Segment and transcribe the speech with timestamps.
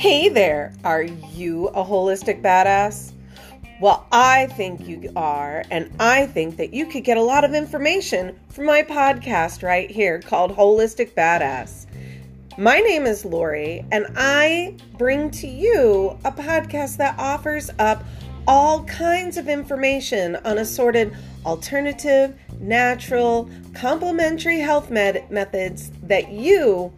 [0.00, 3.12] Hey there, are you a holistic badass?
[3.82, 7.52] Well, I think you are, and I think that you could get a lot of
[7.52, 11.84] information from my podcast right here called Holistic Badass.
[12.56, 18.02] My name is Lori, and I bring to you a podcast that offers up
[18.48, 26.90] all kinds of information on assorted alternative, natural, complementary health med- methods that you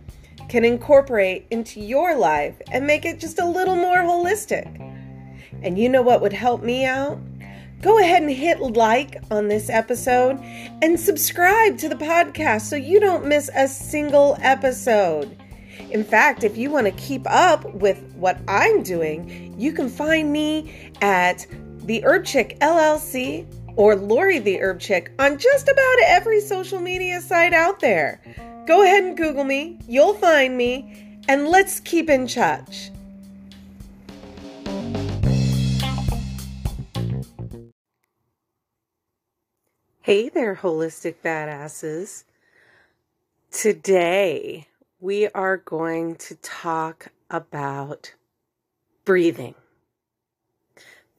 [0.52, 4.66] can incorporate into your life and make it just a little more holistic.
[5.62, 7.18] And you know what would help me out?
[7.80, 10.38] Go ahead and hit like on this episode
[10.82, 15.34] and subscribe to the podcast so you don't miss a single episode.
[15.90, 20.30] In fact, if you want to keep up with what I'm doing, you can find
[20.30, 21.46] me at
[21.78, 27.20] the Herb Chick LLC or Lori the Herb Chick on just about every social media
[27.20, 28.20] site out there.
[28.66, 32.90] Go ahead and Google me, you'll find me, and let's keep in touch.
[40.02, 42.24] Hey there, holistic badasses.
[43.50, 44.66] Today
[45.00, 48.14] we are going to talk about
[49.04, 49.54] breathing.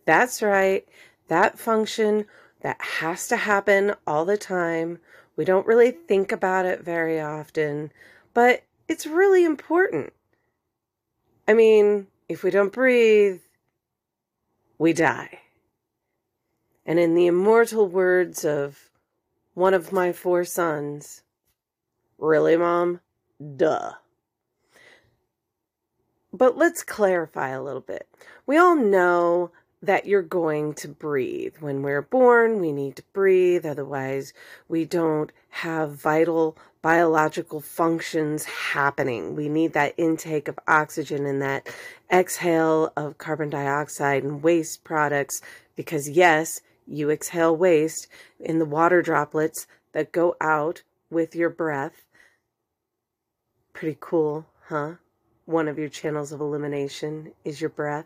[0.05, 0.87] That's right,
[1.29, 2.25] that function
[2.63, 4.99] that has to happen all the time.
[5.35, 7.91] We don't really think about it very often,
[8.33, 10.13] but it's really important.
[11.47, 13.41] I mean, if we don't breathe,
[14.77, 15.39] we die.
[16.85, 18.89] And in the immortal words of
[19.53, 21.21] one of my four sons,
[22.17, 23.01] really, Mom?
[23.55, 23.93] Duh.
[26.31, 28.07] But let's clarify a little bit.
[28.45, 29.51] We all know
[29.83, 31.55] that you're going to breathe.
[31.59, 34.31] When we're born, we need to breathe, otherwise,
[34.69, 39.35] we don't have vital biological functions happening.
[39.35, 41.67] We need that intake of oxygen and that
[42.11, 45.41] exhale of carbon dioxide and waste products
[45.75, 48.07] because, yes, you exhale waste
[48.39, 52.05] in the water droplets that go out with your breath.
[53.73, 54.93] Pretty cool, huh?
[55.45, 58.05] One of your channels of elimination is your breath.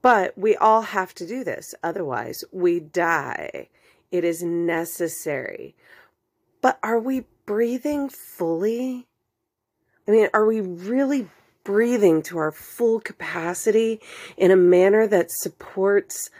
[0.00, 3.68] But we all have to do this, otherwise, we die.
[4.10, 5.74] It is necessary.
[6.60, 9.06] But are we breathing fully?
[10.06, 11.28] I mean, are we really
[11.64, 14.00] breathing to our full capacity
[14.36, 16.30] in a manner that supports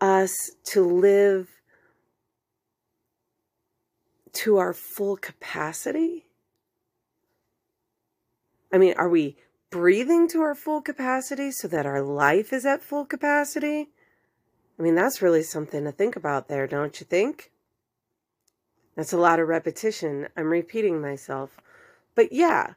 [0.00, 1.48] us to live
[4.34, 6.26] to our full capacity?
[8.72, 9.36] I mean, are we
[9.70, 13.88] breathing to our full capacity so that our life is at full capacity?
[14.78, 17.50] I mean, that's really something to think about there, don't you think?
[18.96, 20.28] That's a lot of repetition.
[20.36, 21.50] I'm repeating myself.
[22.14, 22.74] But yeah,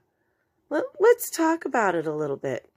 [0.69, 2.69] let, us talk about it a little bit.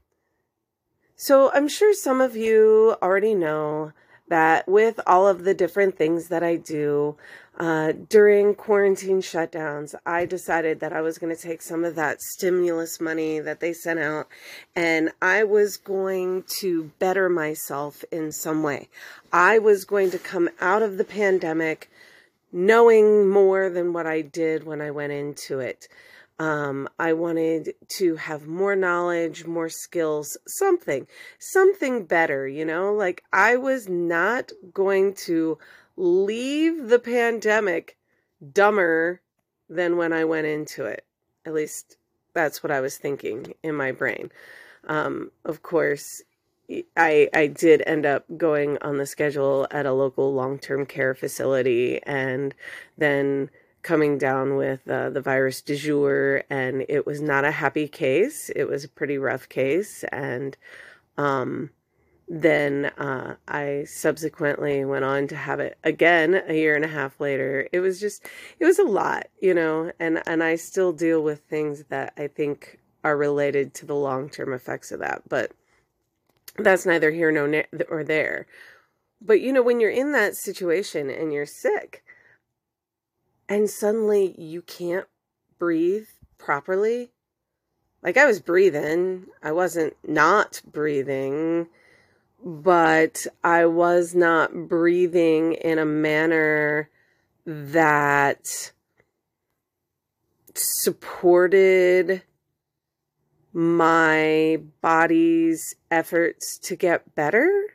[1.16, 3.92] So I'm sure some of you already know
[4.28, 7.16] that with all of the different things that I do
[7.58, 12.20] uh, during quarantine shutdowns, I decided that I was going to take some of that
[12.20, 14.28] stimulus money that they sent out
[14.74, 18.88] and I was going to better myself in some way.
[19.32, 21.90] I was going to come out of the pandemic
[22.50, 25.88] knowing more than what I did when I went into it.
[26.38, 31.06] Um, I wanted to have more knowledge, more skills, something,
[31.38, 32.92] something better, you know?
[32.92, 35.58] Like, I was not going to
[35.96, 37.96] leave the pandemic
[38.52, 39.20] dumber
[39.68, 41.04] than when I went into it.
[41.46, 41.96] At least
[42.34, 44.30] that's what I was thinking in my brain.
[44.86, 46.22] Um, of course,
[46.96, 51.14] I I did end up going on the schedule at a local long term care
[51.14, 52.54] facility, and
[52.96, 53.50] then
[53.84, 58.50] coming down with uh, the virus du jour, and it was not a happy case.
[58.56, 60.56] It was a pretty rough case, and
[61.16, 61.70] um,
[62.26, 67.20] then uh, I subsequently went on to have it again a year and a half
[67.20, 67.68] later.
[67.72, 68.26] It was just,
[68.58, 72.26] it was a lot, you know, and and I still deal with things that I
[72.26, 75.52] think are related to the long term effects of that, but
[76.58, 78.46] that's neither here nor or there.
[79.20, 82.02] But you know, when you're in that situation and you're sick,
[83.48, 85.06] and suddenly you can't
[85.58, 86.06] breathe
[86.38, 87.10] properly.
[88.02, 91.68] Like I was breathing, I wasn't not breathing,
[92.44, 96.90] but I was not breathing in a manner
[97.46, 98.72] that
[100.54, 102.22] supported
[103.52, 107.73] my body's efforts to get better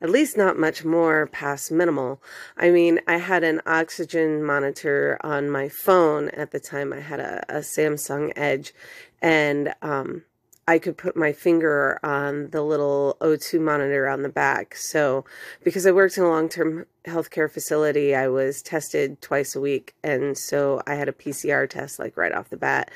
[0.00, 2.22] at least not much more past minimal.
[2.56, 6.92] I mean, I had an oxygen monitor on my phone at the time.
[6.92, 8.72] I had a, a Samsung Edge,
[9.20, 10.22] and um,
[10.68, 14.76] I could put my finger on the little O2 monitor on the back.
[14.76, 15.24] So,
[15.64, 19.94] because I worked in a long term healthcare facility, I was tested twice a week.
[20.04, 22.90] And so I had a PCR test like right off the bat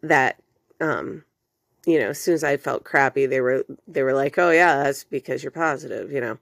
[0.00, 0.40] that,
[0.80, 1.24] um,
[1.88, 4.82] you know, as soon as I felt crappy, they were, they were like, oh yeah,
[4.82, 6.36] that's because you're positive, you know.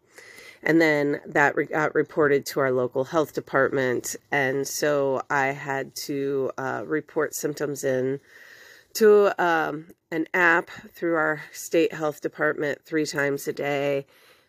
[0.64, 4.16] And then that re- got reported to our local health department.
[4.32, 8.18] And so I had to uh, report symptoms in
[8.94, 14.04] to um, an app through our state health department three times a day,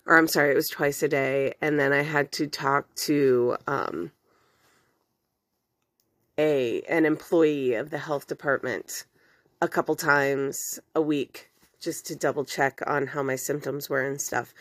[0.08, 3.58] or I'm sorry, it was twice a day, and then I had to talk to
[3.68, 4.12] um,
[6.40, 9.06] a an employee of the health department
[9.62, 11.50] a couple times a week
[11.80, 14.54] just to double check on how my symptoms were and stuff.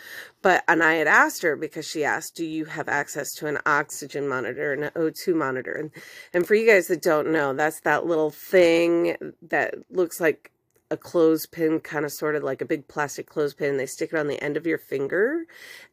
[0.43, 3.59] But, and I had asked her because she asked, do you have access to an
[3.65, 5.73] oxygen monitor and an O2 monitor?
[5.73, 5.91] And,
[6.35, 9.17] and for you guys that don't know, that's that little thing
[9.49, 10.53] that looks like
[10.91, 13.77] a clothespin, kind of sort of like a big plastic clothespin.
[13.77, 15.47] They stick it on the end of your finger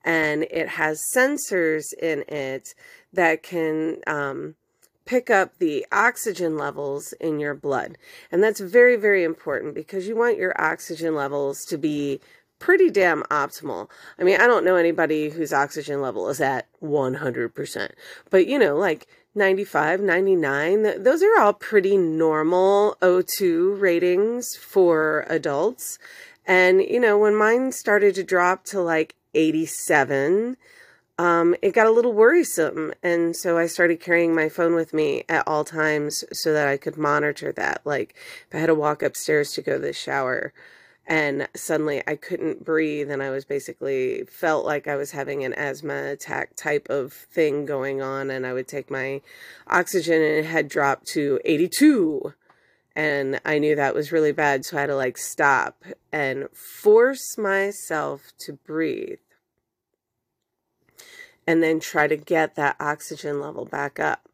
[0.04, 2.76] and it has sensors in it
[3.14, 4.56] that can, um,
[5.06, 7.98] pick up the oxygen levels in your blood.
[8.32, 12.20] And that's very, very important because you want your oxygen levels to be
[12.60, 13.90] pretty damn optimal.
[14.18, 17.92] I mean, I don't know anybody whose oxygen level is at 100%,
[18.30, 26.00] but you know, like 95, 99, those are all pretty normal O2 ratings for adults.
[26.46, 30.56] And, you know, when mine started to drop to like 87,
[31.18, 32.94] um, it got a little worrisome.
[33.04, 36.78] And so I started carrying my phone with me at all times so that I
[36.78, 37.82] could monitor that.
[37.86, 38.16] Like
[38.48, 40.54] if I had to walk upstairs to go to the shower
[41.06, 45.54] and suddenly I couldn't breathe and I was basically felt like I was having an
[45.54, 49.22] asthma attack type of thing going on and I would take my
[49.68, 52.34] oxygen and it had dropped to 82
[52.96, 57.38] and I knew that was really bad so I had to like stop and force
[57.38, 59.20] myself to breathe
[61.46, 64.28] and then try to get that oxygen level back up.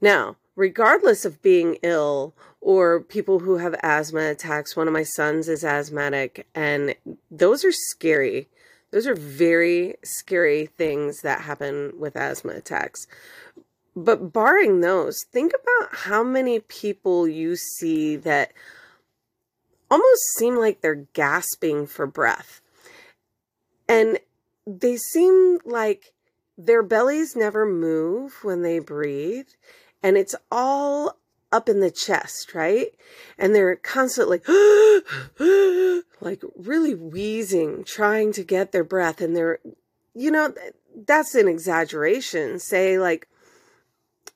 [0.00, 5.48] Now, regardless of being ill or people who have asthma attacks, one of my sons
[5.48, 6.94] is asthmatic, and
[7.30, 8.48] those are scary.
[8.90, 13.06] Those are very scary things that happen with asthma attacks.
[13.94, 18.52] But barring those, think about how many people you see that
[19.90, 22.60] almost seem like they're gasping for breath.
[23.88, 24.18] And
[24.66, 26.12] they seem like
[26.58, 29.48] their bellies never move when they breathe,
[30.02, 31.16] and it's all
[31.50, 32.88] up in the chest, right?
[33.38, 34.40] And they're constantly
[36.20, 39.20] like really wheezing, trying to get their breath.
[39.20, 39.60] And they're,
[40.14, 40.52] you know,
[41.06, 42.58] that's an exaggeration.
[42.58, 43.28] Say, like,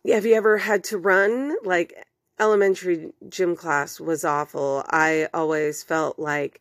[0.07, 1.57] have you ever had to run?
[1.65, 1.95] Like,
[2.41, 4.85] elementary gym class was awful.
[4.89, 6.61] I always felt like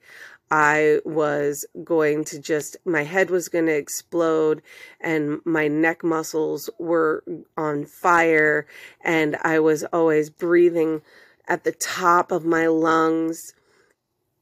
[0.51, 4.62] I was going to just, my head was going to explode
[5.00, 7.24] and my neck muscles were
[7.56, 8.68] on fire
[9.01, 11.03] and I was always breathing
[11.48, 13.53] at the top of my lungs.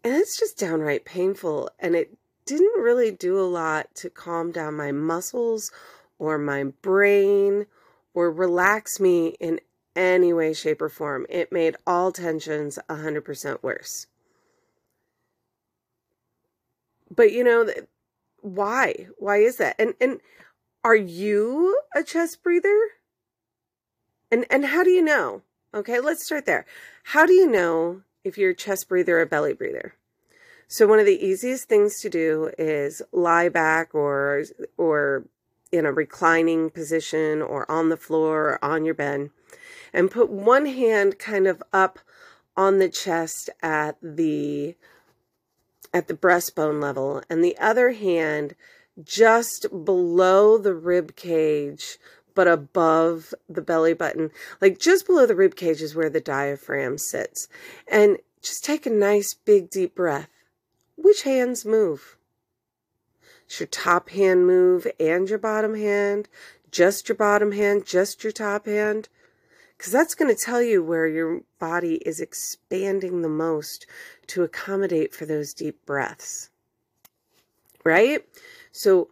[0.04, 1.70] And it's just downright painful.
[1.78, 5.72] And it didn't really do a lot to calm down my muscles
[6.18, 7.68] or my brain
[8.16, 9.60] or relax me in
[9.96, 11.28] any way, shape, or form.
[11.30, 14.08] It made all tensions 100% worse.
[17.20, 17.70] But you know,
[18.40, 19.08] why?
[19.18, 19.76] Why is that?
[19.78, 20.22] And and
[20.86, 22.80] are you a chest breather?
[24.32, 25.42] And and how do you know?
[25.74, 26.66] Okay, let's start there.
[27.04, 29.96] How do you know if you're a chest breather or a belly breather?
[30.70, 34.46] So one of the easiest things to do is lie back or
[34.78, 35.26] or
[35.74, 39.30] in a reclining position or on the floor or on your bed
[39.92, 42.00] and put one hand kind of up
[42.56, 44.78] on the chest at the
[45.94, 48.56] at the breastbone level and the other hand
[49.04, 51.98] just below the rib cage
[52.36, 54.32] but above the belly button.
[54.62, 57.48] Like just below the rib cage is where the diaphragm sits.
[57.92, 60.30] And just take a nice big deep breath.
[60.96, 62.16] Which hands move?
[63.48, 66.30] Should your top hand move and your bottom hand.
[66.72, 69.10] Just your bottom hand just your top hand
[69.80, 73.88] because that's going to tell you where your body is expanding the most
[74.28, 76.50] to accommodate for those deep breaths.
[77.86, 78.26] Right?
[78.74, 79.08] So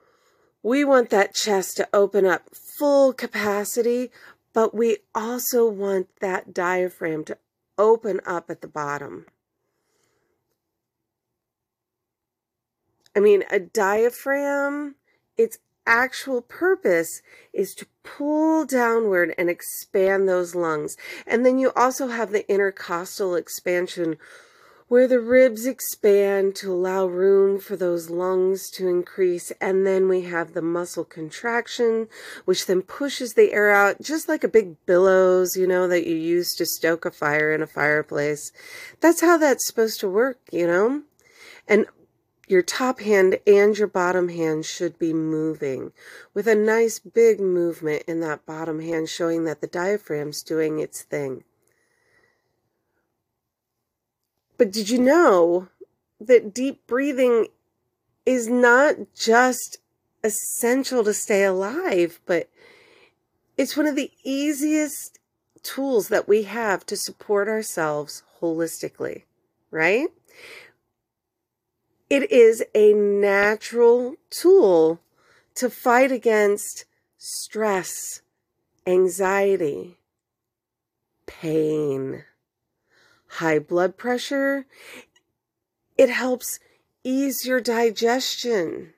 [0.62, 4.12] we want that chest to open up full capacity,
[4.51, 7.38] but we also want that diaphragm to
[7.77, 9.25] open up at the bottom.
[13.15, 14.95] I mean, a diaphragm,
[15.38, 17.22] it's actual purpose
[17.53, 20.98] is to pull downward and expand those lungs.
[21.25, 24.17] And then you also have the intercostal expansion
[24.88, 29.51] where the ribs expand to allow room for those lungs to increase.
[29.60, 32.08] And then we have the muscle contraction,
[32.46, 36.15] which then pushes the air out, just like a big billows, you know, that you
[36.15, 38.51] use to stoke a fire in a fireplace.
[39.01, 41.01] That's how that's supposed to work, you know?
[41.67, 41.86] And
[42.47, 45.91] your top hand and your bottom hand should be moving
[46.33, 51.01] with a nice big movement in that bottom hand showing that the diaphragm's doing its
[51.01, 51.43] thing.
[54.57, 55.67] But did you know
[56.19, 57.47] that deep breathing
[58.25, 59.77] is not just
[60.23, 62.49] essential to stay alive, but
[63.57, 65.19] it's one of the easiest
[65.63, 69.23] tools that we have to support ourselves holistically,
[69.69, 70.07] right?
[72.09, 75.01] It is a natural tool
[75.55, 76.85] to fight against
[77.17, 78.21] stress,
[78.85, 79.97] anxiety,
[81.25, 82.23] pain
[83.27, 84.65] high blood pressure.
[85.97, 86.59] It helps
[87.03, 88.93] ease your digestion.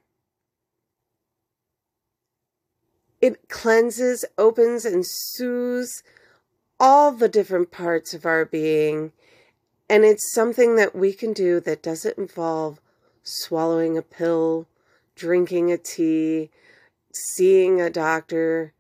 [3.21, 6.03] It cleanses, opens, and soothes
[6.79, 9.11] all the different parts of our being.
[9.89, 12.79] And it's something that we can do that doesn't involve
[13.23, 14.67] swallowing a pill,
[15.15, 16.49] drinking a tea,
[17.13, 18.73] seeing a doctor.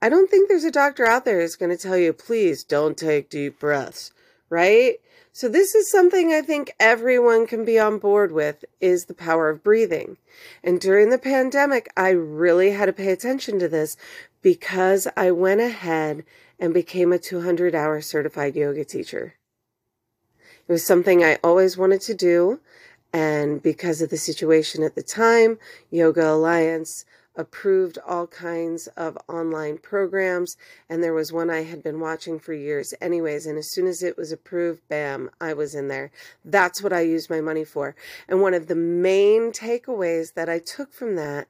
[0.00, 2.96] I don't think there's a doctor out there who's going to tell you, please don't
[2.96, 4.12] take deep breaths
[4.54, 5.00] right?
[5.32, 9.48] So this is something I think everyone can be on board with is the power
[9.48, 10.16] of breathing.
[10.62, 13.96] And during the pandemic, I really had to pay attention to this
[14.42, 16.24] because I went ahead
[16.60, 19.34] and became a 200 hour certified yoga teacher.
[20.68, 22.60] It was something I always wanted to do.
[23.14, 27.04] And because of the situation at the time, Yoga Alliance
[27.36, 30.56] approved all kinds of online programs
[30.88, 34.02] and there was one I had been watching for years anyways and as soon as
[34.02, 36.10] it was approved bam I was in there.
[36.44, 37.94] That's what I used my money for.
[38.28, 41.46] And one of the main takeaways that I took from that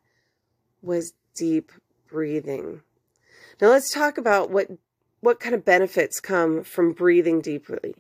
[0.83, 1.73] was deep
[2.09, 2.83] breathing.
[3.61, 4.69] Now let's talk about what
[5.21, 7.95] what kind of benefits come from breathing deeply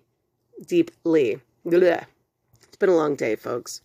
[0.66, 1.40] deeply.
[1.64, 2.04] Blah.
[2.84, 3.80] Been a long day folks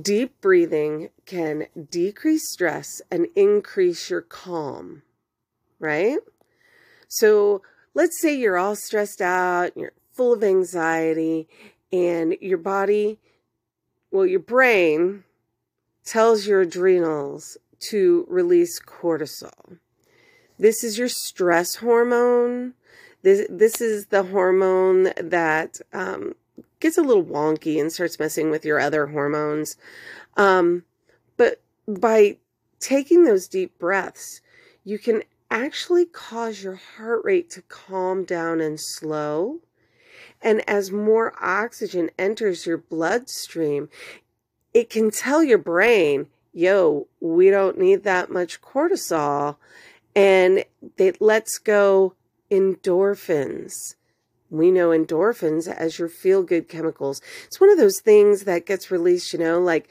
[0.00, 5.02] Deep breathing can decrease stress and increase your calm,
[5.78, 6.18] right?
[7.08, 7.60] So
[7.92, 11.46] let's say you're all stressed out, you're full of anxiety,
[11.92, 13.18] and your body,
[14.10, 15.24] well, your brain
[16.06, 17.58] tells your adrenals
[17.90, 19.78] to release cortisol.
[20.58, 22.74] This is your stress hormone.
[23.20, 26.34] This, this is the hormone that um,
[26.82, 29.76] gets a little wonky and starts messing with your other hormones.
[30.36, 30.84] Um,
[31.36, 32.38] but by
[32.80, 34.40] taking those deep breaths,
[34.84, 39.60] you can actually cause your heart rate to calm down and slow.
[40.42, 43.88] And as more oxygen enters your bloodstream,
[44.74, 49.56] it can tell your brain, yo, we don't need that much cortisol.
[50.16, 50.64] And
[50.98, 52.14] it lets go
[52.50, 53.94] endorphins
[54.52, 57.22] we know endorphins as your feel good chemicals.
[57.46, 59.88] It's one of those things that gets released, you know, like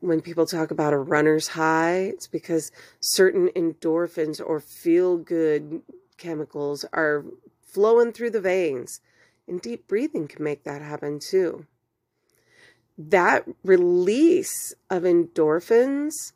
[0.00, 5.82] when people talk about a runner's high, it's because certain endorphins or feel good
[6.16, 7.24] chemicals are
[7.60, 9.00] flowing through the veins.
[9.48, 11.66] And deep breathing can make that happen too.
[12.96, 16.32] That release of endorphins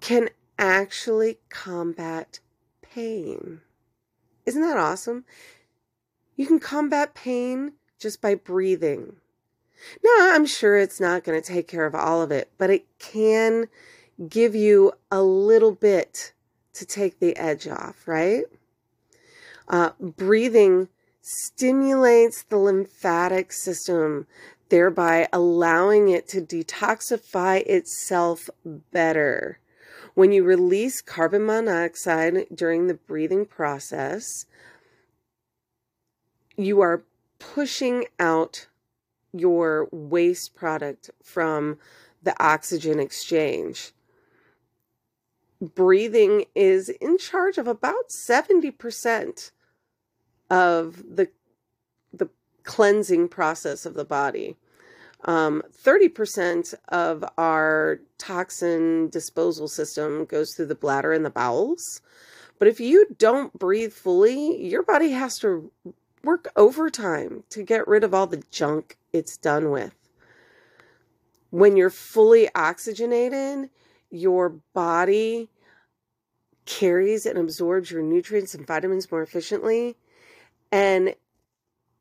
[0.00, 2.40] can actually combat
[2.80, 3.60] pain.
[4.46, 5.24] Isn't that awesome?
[6.36, 9.16] You can combat pain just by breathing.
[10.02, 12.86] Now, I'm sure it's not going to take care of all of it, but it
[12.98, 13.68] can
[14.28, 16.32] give you a little bit
[16.74, 18.44] to take the edge off, right?
[19.68, 20.88] Uh, breathing
[21.22, 24.26] stimulates the lymphatic system,
[24.68, 29.58] thereby allowing it to detoxify itself better.
[30.14, 34.46] When you release carbon monoxide during the breathing process,
[36.56, 37.04] you are
[37.38, 38.68] pushing out
[39.32, 41.78] your waste product from
[42.22, 43.92] the oxygen exchange.
[45.60, 49.50] Breathing is in charge of about 70%
[50.50, 51.28] of the,
[52.12, 52.28] the
[52.64, 54.56] cleansing process of the body.
[55.24, 62.00] Um, 30% of our toxin disposal system goes through the bladder and the bowels.
[62.58, 65.70] But if you don't breathe fully, your body has to
[66.22, 69.94] work overtime to get rid of all the junk it's done with.
[71.50, 73.70] When you're fully oxygenated,
[74.10, 75.48] your body
[76.66, 79.96] carries and absorbs your nutrients and vitamins more efficiently.
[80.70, 81.14] And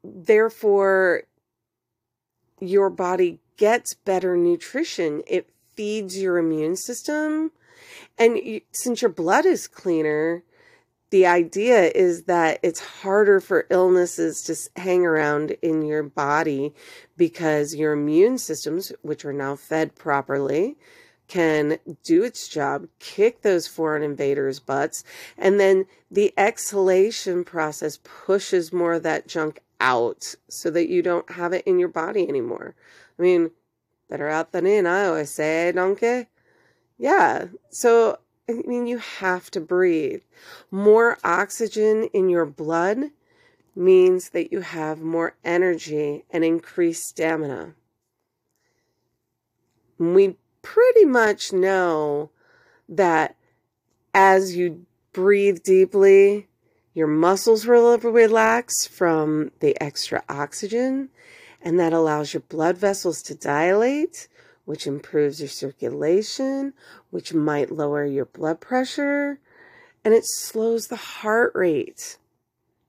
[0.03, 1.23] therefore,
[2.59, 5.21] your body gets better nutrition.
[5.27, 7.51] It feeds your immune system.
[8.17, 10.43] And you, since your blood is cleaner,
[11.09, 16.73] the idea is that it's harder for illnesses to hang around in your body
[17.17, 20.77] because your immune systems, which are now fed properly,
[21.27, 25.03] can do its job, kick those foreign invaders' butts,
[25.37, 31.31] and then the exhalation process pushes more of that junk out so that you don't
[31.31, 32.75] have it in your body anymore.
[33.17, 33.51] I mean,
[34.09, 36.27] better out than in, I always say, donkey.
[36.97, 37.45] Yeah.
[37.69, 38.19] So,
[38.49, 40.21] I mean, you have to breathe.
[40.71, 43.11] More oxygen in your blood
[43.75, 47.75] means that you have more energy and increased stamina.
[49.97, 52.31] We pretty much know
[52.89, 53.35] that
[54.13, 56.48] as you breathe deeply,
[56.93, 61.09] your muscles will relax from the extra oxygen,
[61.61, 64.27] and that allows your blood vessels to dilate,
[64.65, 66.73] which improves your circulation,
[67.09, 69.39] which might lower your blood pressure,
[70.03, 72.17] and it slows the heart rate.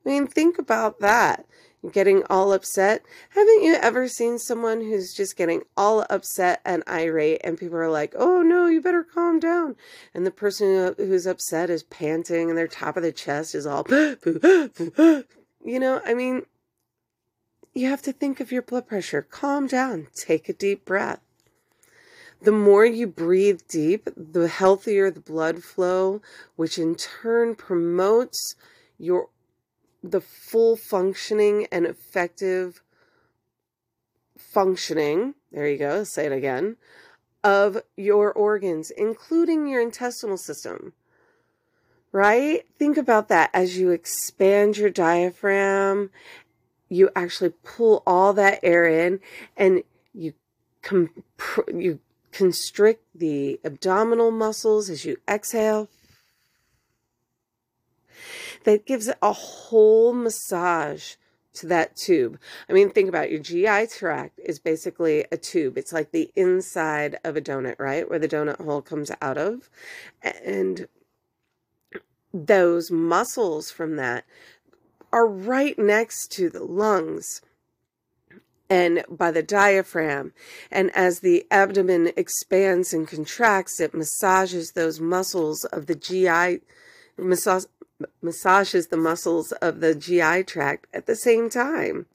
[0.05, 1.47] I mean, think about that
[1.93, 3.03] getting all upset.
[3.31, 7.91] Haven't you ever seen someone who's just getting all upset and irate, and people are
[7.91, 9.77] like, oh no, you better calm down?
[10.15, 13.87] And the person who's upset is panting, and their top of the chest is all,
[13.91, 15.25] you
[15.65, 16.43] know, I mean,
[17.73, 19.23] you have to think of your blood pressure.
[19.23, 21.21] Calm down, take a deep breath.
[22.43, 26.23] The more you breathe deep, the healthier the blood flow,
[26.57, 28.57] which in turn promotes
[28.97, 29.29] your
[30.03, 32.83] the full functioning and effective
[34.37, 36.77] functioning, there you go, say it again,
[37.45, 40.93] of your organs, including your intestinal system.
[42.13, 42.67] Right?
[42.77, 46.11] Think about that as you expand your diaphragm,
[46.89, 49.21] you actually pull all that air in
[49.57, 50.35] and you
[51.73, 52.01] you
[52.33, 55.89] constrict the abdominal muscles as you exhale
[58.65, 61.15] that gives a whole massage
[61.53, 62.39] to that tube.
[62.69, 63.31] I mean, think about it.
[63.31, 65.77] your GI tract is basically a tube.
[65.77, 68.09] It's like the inside of a donut, right?
[68.09, 69.69] Where the donut hole comes out of.
[70.23, 70.87] And
[72.33, 74.25] those muscles from that
[75.13, 77.43] are right next to the lungs
[78.71, 80.33] and by the diaphragm.
[80.71, 86.61] And as the abdomen expands and contracts, it massages those muscles of the GI,
[87.19, 87.65] massage,
[88.23, 92.07] massages the muscles of the GI tract at the same time.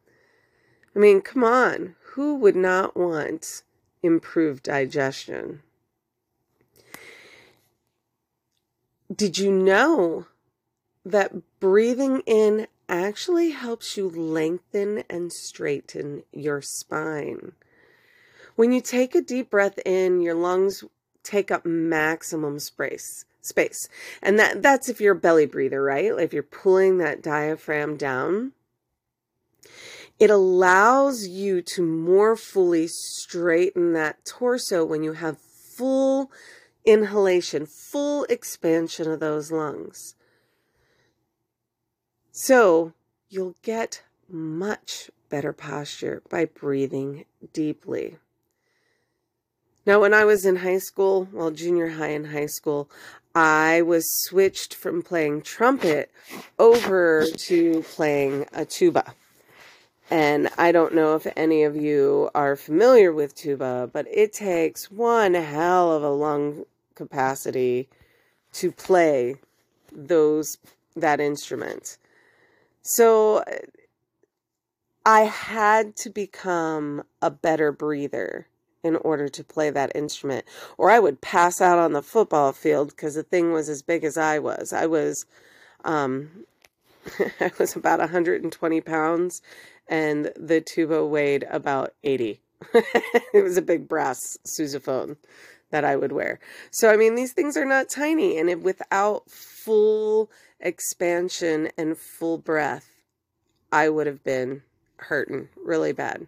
[0.96, 3.64] I mean, come on, who would not want
[4.02, 5.62] improved digestion?
[9.14, 10.28] Did you know
[11.06, 17.54] that breathing in actually helps you lengthen and straighten your spine?
[18.56, 20.84] When you take a deep breath in, your lungs
[21.24, 23.88] take up maximum space space.
[24.22, 26.06] And that that's if you're a belly breather, right?
[26.06, 28.54] If you're pulling that diaphragm down,
[30.20, 36.32] it allows you to more fully straighten that torso when you have full
[36.86, 40.16] inhalation, full expansion of those lungs.
[42.32, 42.94] So,
[43.30, 48.18] you'll get much better posture by breathing deeply.
[49.86, 52.90] Now, when I was in high school, well, junior high and high school,
[53.36, 56.10] I was switched from playing trumpet
[56.58, 59.14] over to playing a tuba.
[60.10, 64.90] And I don't know if any of you are familiar with tuba, but it takes
[64.90, 67.90] one hell of a lung capacity
[68.54, 69.36] to play
[69.92, 70.58] those
[70.96, 71.98] that instrument.
[72.84, 73.44] So
[75.06, 78.48] I had to become a better breather
[78.86, 80.46] in order to play that instrument.
[80.78, 84.04] Or I would pass out on the football field because the thing was as big
[84.04, 84.72] as I was.
[84.72, 85.26] I was,
[85.84, 86.46] um,
[87.40, 89.42] I was about 120 pounds,
[89.88, 92.40] and the tuba weighed about 80.
[93.34, 95.18] it was a big brass sousaphone
[95.72, 96.40] that I would wear.
[96.70, 102.88] So, I mean, these things are not tiny, and without full expansion and full breath,
[103.72, 104.62] I would have been
[104.98, 106.28] hurting really bad.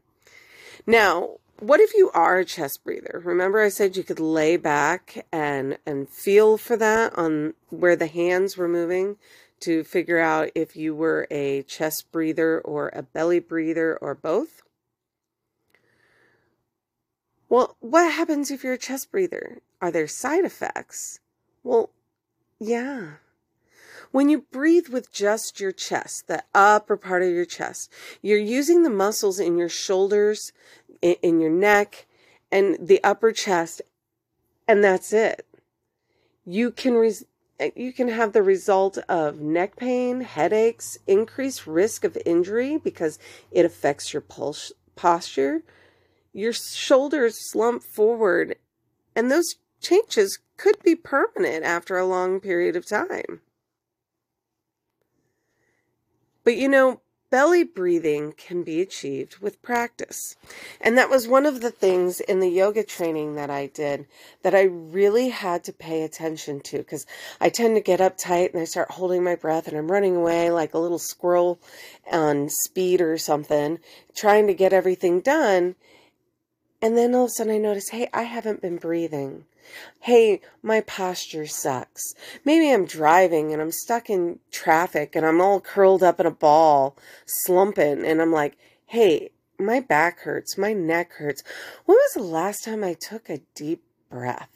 [0.88, 3.22] Now, what if you are a chest breather?
[3.24, 8.08] Remember I said you could lay back and and feel for that on where the
[8.08, 9.18] hands were moving
[9.62, 14.62] to figure out if you were a chest breather or a belly breather or both?
[17.50, 19.62] Well, what happens if you're a chest breather?
[19.82, 21.20] Are there side effects?
[21.64, 21.92] Well,
[22.60, 23.14] yeah.
[24.12, 27.92] When you breathe with just your chest, the upper part of your chest,
[28.22, 30.54] you're using the muscles in your shoulders,
[31.02, 32.06] in your neck,
[32.52, 33.82] and the upper chest,
[34.68, 35.46] and that's it.
[36.46, 37.26] You can res-
[37.76, 43.20] you can have the result of neck pain, headaches, increased risk of injury because
[43.52, 45.64] it affects your pulse posture.
[46.34, 48.56] Your shoulders slump forward,
[49.16, 53.42] and those changes could be permanent after a long period of time.
[56.48, 60.38] But you know, belly breathing can be achieved with practice.
[60.80, 64.08] And that was one of the things in the yoga training that I did
[64.44, 67.06] that I really had to pay attention to because
[67.42, 70.50] I tend to get uptight and I start holding my breath and I'm running away
[70.50, 71.60] like a little squirrel
[72.10, 73.80] on speed or something,
[74.16, 75.76] trying to get everything done.
[76.82, 79.44] And then all of a sudden I notice, hey, I haven't been breathing.
[80.02, 82.14] Hey, my posture sucks.
[82.46, 86.32] Maybe I'm driving and I'm stuck in traffic and I'm all curled up in a
[86.32, 91.44] ball, slumping, and I'm like, hey, my back hurts, my neck hurts.
[91.86, 94.50] When was the last time I took a deep breath?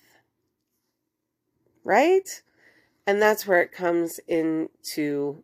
[1.84, 2.42] Right?
[3.08, 5.44] And that's where it comes into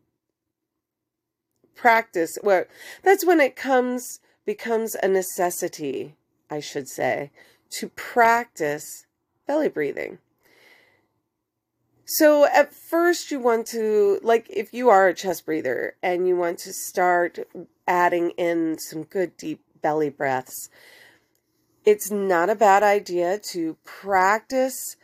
[1.75, 2.37] practice.
[2.43, 2.65] Well,
[3.03, 6.15] that's when it comes becomes a necessity,
[6.49, 7.31] I should say,
[7.71, 9.06] to practice
[9.47, 10.19] belly breathing.
[12.05, 16.37] So at first you want to, like if you are a chest breather and you
[16.37, 17.39] want to start
[17.87, 20.69] adding in some good deep belly breaths,
[21.85, 24.95] it's not a bad idea to practice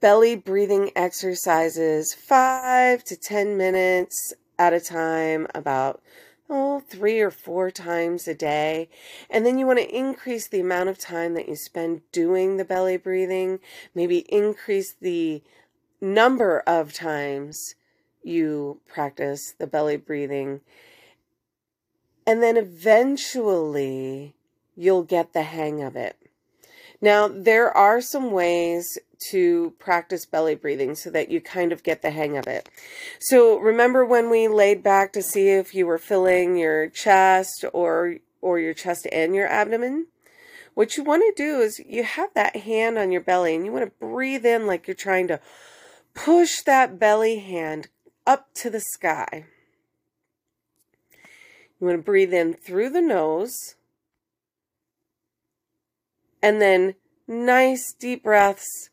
[0.00, 6.02] belly breathing exercises five to 10 minutes at a time, about
[6.50, 8.88] oh, three or four times a day.
[9.30, 12.64] And then you want to increase the amount of time that you spend doing the
[12.64, 13.60] belly breathing,
[13.94, 15.42] maybe increase the
[16.00, 17.76] number of times
[18.22, 20.60] you practice the belly breathing.
[22.26, 24.34] And then eventually
[24.74, 26.16] you'll get the hang of it.
[27.00, 28.98] Now, there are some ways
[29.30, 32.68] to practice belly breathing so that you kind of get the hang of it.
[33.18, 38.16] So remember when we laid back to see if you were filling your chest or
[38.42, 40.06] or your chest and your abdomen?
[40.74, 43.72] What you want to do is you have that hand on your belly and you
[43.72, 45.40] want to breathe in like you're trying to
[46.14, 47.88] push that belly hand
[48.26, 49.46] up to the sky.
[51.78, 53.74] You want to breathe in through the nose
[56.42, 56.94] and then
[57.26, 58.90] nice deep breaths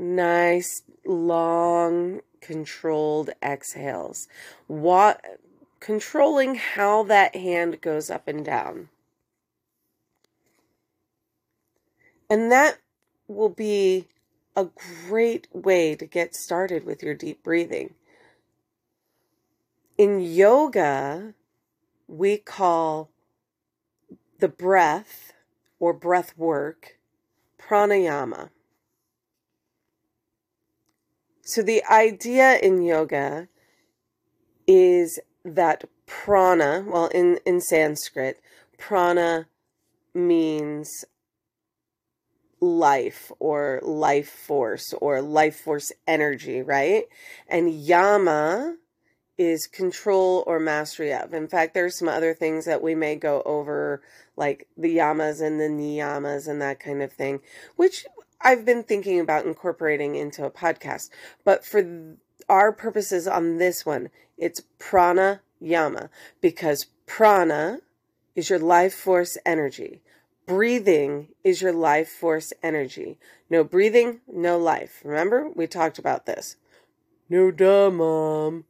[0.00, 4.28] nice, long, controlled exhales.
[4.66, 5.20] What,
[5.78, 8.88] controlling how that hand goes up and down.
[12.28, 12.78] And that
[13.26, 14.06] will be
[14.56, 14.68] a
[15.08, 17.94] great way to get started with your deep breathing.
[19.98, 21.34] In yoga,
[22.06, 23.10] we call
[24.38, 25.32] the breath
[25.80, 26.98] or breath work
[27.58, 28.50] pranayama.
[31.42, 33.48] So the idea in yoga
[34.68, 38.40] is that prana, well, in, in Sanskrit,
[38.78, 39.46] prana
[40.14, 41.04] means
[42.60, 47.04] life or life force or life force energy, right?
[47.48, 48.76] And yama
[49.40, 51.32] is control or mastery of.
[51.32, 54.02] In fact, there's some other things that we may go over,
[54.36, 57.40] like the yamas and the niyamas and that kind of thing,
[57.74, 58.04] which
[58.42, 61.08] I've been thinking about incorporating into a podcast,
[61.42, 62.16] but for
[62.50, 66.10] our purposes on this one, it's prana yama
[66.42, 67.78] because prana
[68.36, 70.02] is your life force energy.
[70.44, 73.16] Breathing is your life force energy.
[73.48, 75.00] No breathing, no life.
[75.02, 76.56] Remember, we talked about this.
[77.30, 78.66] No duh, mom.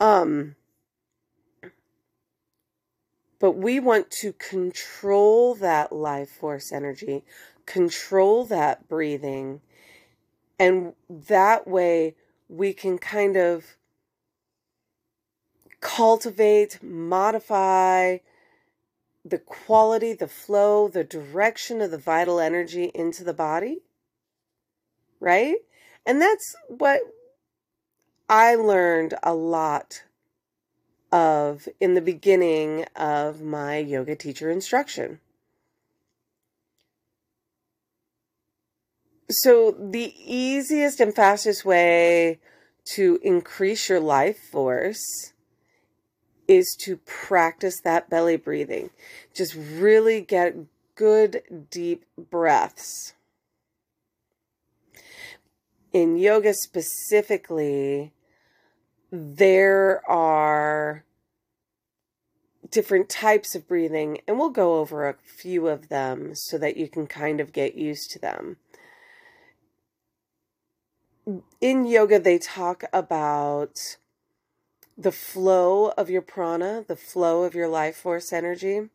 [0.00, 0.56] Um,
[3.38, 7.24] but we want to control that life force energy
[7.66, 9.60] control that breathing.
[10.58, 12.14] And that way
[12.48, 13.76] we can kind of
[15.80, 18.18] cultivate, modify
[19.24, 23.80] the quality, the flow, the direction of the vital energy into the body.
[25.20, 25.56] Right?
[26.06, 27.00] And that's what
[28.28, 30.02] I learned a lot
[31.12, 35.20] of in the beginning of my yoga teacher instruction.
[39.30, 42.40] So, the easiest and fastest way
[42.94, 45.32] to increase your life force
[46.46, 48.90] is to practice that belly breathing.
[49.34, 50.56] Just really get
[50.94, 53.14] good deep breaths.
[55.92, 58.12] In yoga specifically,
[59.14, 61.04] there are
[62.70, 66.88] different types of breathing, and we'll go over a few of them so that you
[66.88, 68.56] can kind of get used to them.
[71.60, 73.96] In yoga, they talk about
[74.98, 78.88] the flow of your prana, the flow of your life force energy.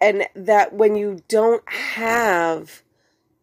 [0.00, 2.82] And that when you don't have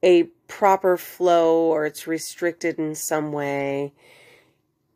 [0.04, 3.94] a proper flow or it's restricted in some way,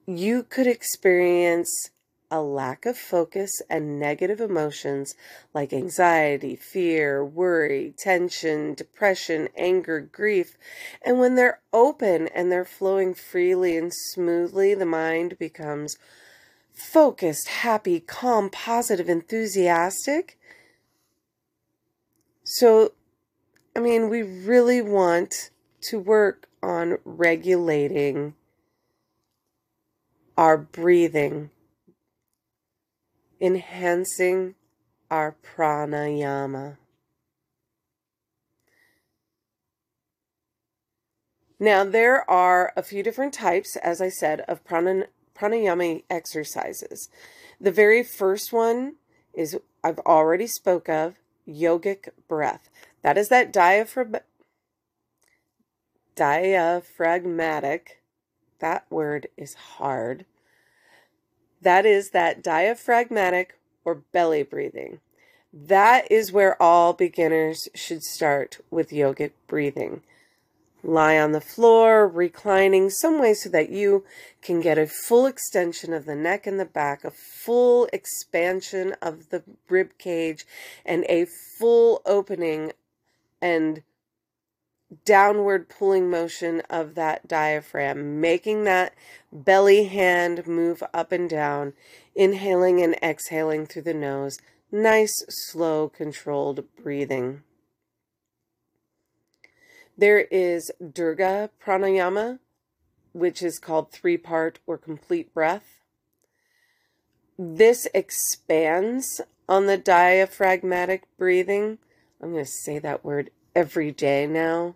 [0.06, 1.90] you could experience
[2.32, 5.16] a lack of focus and negative emotions
[5.54, 10.58] like anxiety, fear, worry, tension, depression, anger, grief.
[11.06, 15.98] And when they're open and they're flowing freely and smoothly, the mind becomes
[16.74, 20.40] focused, happy, calm, positive, enthusiastic.
[22.46, 22.94] So,
[23.76, 25.50] I mean, we really want
[25.82, 28.36] to work on regulating
[30.38, 31.50] our breathing
[33.42, 34.54] enhancing
[35.10, 36.78] our pranayama.
[41.60, 47.10] Now, there are a few different types, as I said, of prana, pranayama exercises.
[47.60, 48.96] The very first one
[49.34, 51.16] is I've already spoke of
[51.48, 52.70] yogic breath.
[53.04, 54.18] That is that diaphragm,
[56.16, 58.02] diaphragmatic.
[58.60, 60.26] That word is hard.
[61.62, 65.00] That is that diaphragmatic or belly breathing.
[65.54, 70.02] That is where all beginners should start with yogic breathing.
[70.84, 74.04] Lie on the floor, reclining some way so that you
[74.42, 79.30] can get a full extension of the neck and the back, a full expansion of
[79.30, 80.46] the rib cage,
[80.84, 81.26] and a
[81.60, 82.72] full opening
[83.42, 83.84] and
[85.06, 88.94] downward pulling motion of that diaphragm, making that
[89.32, 91.74] belly hand move up and down,
[92.16, 94.40] inhaling and exhaling through the nose.
[94.72, 97.44] Nice, slow, controlled breathing.
[99.98, 102.40] There is Dirga Pranayama,
[103.14, 105.80] which is called three part or complete breath.
[107.38, 111.78] This expands on the diaphragmatic breathing.
[112.22, 114.76] I'm going to say that word every day now.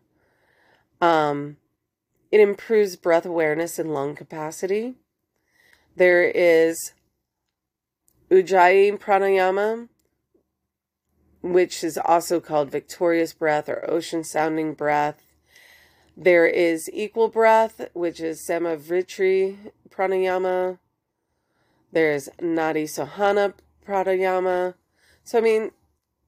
[0.99, 1.57] Um,
[2.31, 4.95] it improves breath awareness and lung capacity.
[5.95, 6.93] There is
[8.31, 9.87] Ujjayi Pranayama,
[11.41, 15.21] which is also called victorious breath or ocean sounding breath.
[16.17, 19.57] There is equal breath, which is Samavritti
[19.89, 20.79] Pranayama.
[21.91, 23.53] There's Nadi Shodhana
[23.87, 24.73] Pranayama.
[25.23, 25.71] So, I mean,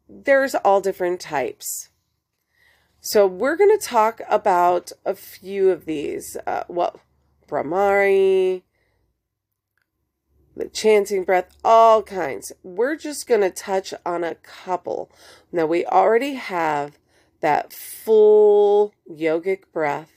[0.09, 1.89] there's all different types.
[2.99, 6.35] So we're going to talk about a few of these.
[6.45, 6.99] Uh, well,
[7.47, 8.63] Bhramari,
[10.55, 12.51] the chanting breath, all kinds.
[12.63, 15.11] We're just going to touch on a couple.
[15.51, 16.97] Now, we already have
[17.41, 20.11] that full yogic breath.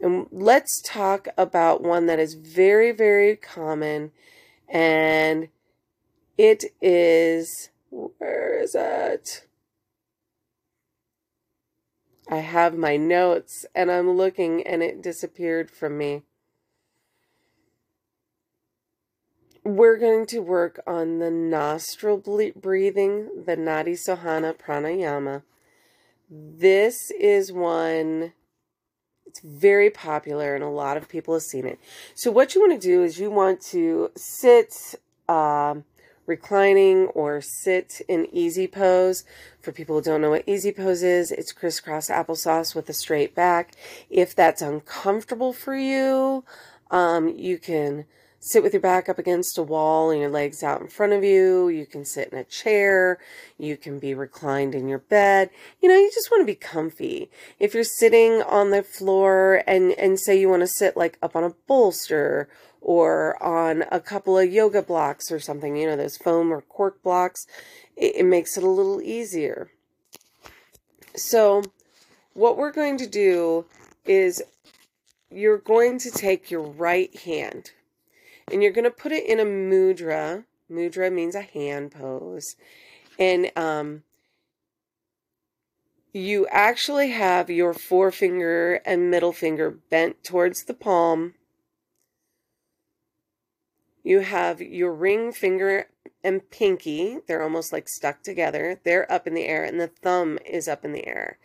[0.00, 4.12] And let's talk about one that is very, very common.
[4.68, 5.48] And
[6.40, 9.44] it is, where is it?
[12.30, 16.22] I have my notes and I'm looking and it disappeared from me.
[19.64, 25.42] We're going to work on the nostril breathing, the Nadi Shodhana Pranayama.
[26.30, 28.32] This is one,
[29.26, 31.78] it's very popular and a lot of people have seen it.
[32.14, 34.94] So what you want to do is you want to sit
[35.28, 35.84] um,
[36.26, 39.24] reclining or sit in easy pose.
[39.60, 43.34] For people who don't know what easy pose is, it's crisscross applesauce with a straight
[43.34, 43.72] back.
[44.08, 46.44] If that's uncomfortable for you,
[46.90, 48.06] um, you can
[48.42, 51.22] sit with your back up against a wall and your legs out in front of
[51.22, 51.68] you.
[51.68, 53.18] You can sit in a chair.
[53.58, 55.50] You can be reclined in your bed.
[55.82, 57.30] You know, you just want to be comfy.
[57.58, 61.36] If you're sitting on the floor and, and say you want to sit like up
[61.36, 62.48] on a bolster
[62.80, 67.02] or on a couple of yoga blocks or something, you know, those foam or cork
[67.02, 67.46] blocks,
[67.96, 69.70] it, it makes it a little easier.
[71.14, 71.62] So
[72.34, 73.66] what we're going to do
[74.06, 74.42] is
[75.30, 77.72] you're going to take your right hand
[78.50, 80.44] and you're going to put it in a mudra.
[80.70, 82.56] Mudra means a hand pose.
[83.18, 84.02] And um,
[86.12, 91.34] you actually have your forefinger and middle finger bent towards the palm
[94.02, 95.88] you have your ring finger
[96.22, 97.18] and pinky.
[97.26, 98.80] They're almost like stuck together.
[98.84, 101.38] They're up in the air, and the thumb is up in the air.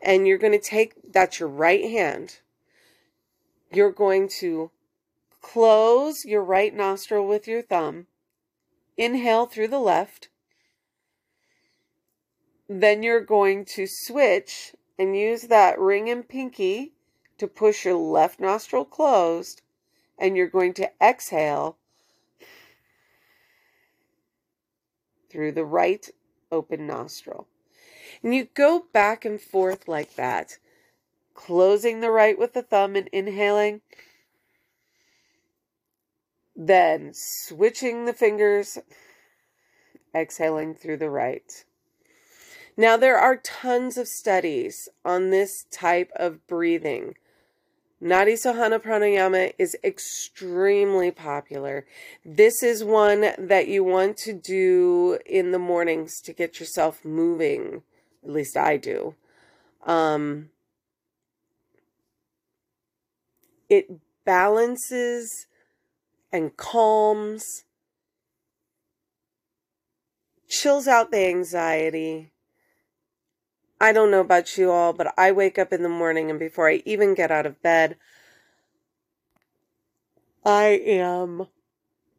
[0.00, 2.38] And you're going to take that's your right hand.
[3.72, 4.70] you're going to
[5.40, 8.06] close your right nostril with your thumb,
[8.96, 10.28] inhale through the left.
[12.68, 16.92] Then you're going to switch and use that ring and pinky
[17.38, 19.62] to push your left nostril closed,
[20.18, 21.76] and you're going to exhale
[25.28, 26.08] through the right
[26.50, 27.46] open nostril.
[28.22, 30.58] And you go back and forth like that,
[31.34, 33.82] closing the right with the thumb and inhaling,
[36.56, 38.78] then switching the fingers,
[40.14, 41.64] exhaling through the right.
[42.76, 47.14] Now, there are tons of studies on this type of breathing.
[48.00, 51.84] Nadi Shodhana Pranayama is extremely popular.
[52.24, 57.82] This is one that you want to do in the mornings to get yourself moving.
[58.22, 59.16] At least I do.
[59.84, 60.50] Um,
[63.68, 63.90] it
[64.24, 65.46] balances
[66.32, 67.64] and calms,
[70.48, 72.30] chills out the anxiety
[73.80, 76.68] I don't know about you all, but I wake up in the morning and before
[76.68, 77.96] I even get out of bed,
[80.44, 81.46] I am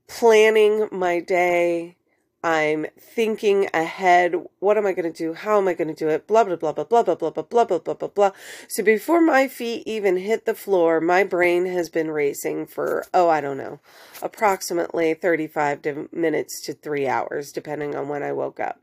[0.08, 1.98] planning my day.
[2.41, 4.36] I'm thinking ahead.
[4.60, 5.34] What am I going to do?
[5.34, 6.26] How am I going to do it?
[6.26, 8.32] Blah, blah, blah, blah, blah, blah, blah, blah, blah, blah, blah, blah, blah.
[8.69, 13.28] So before my feet even hit the floor, my brain has been racing for, oh,
[13.28, 13.82] I don't know,
[14.22, 18.80] approximately 35 minutes to three hours, depending on when I woke up.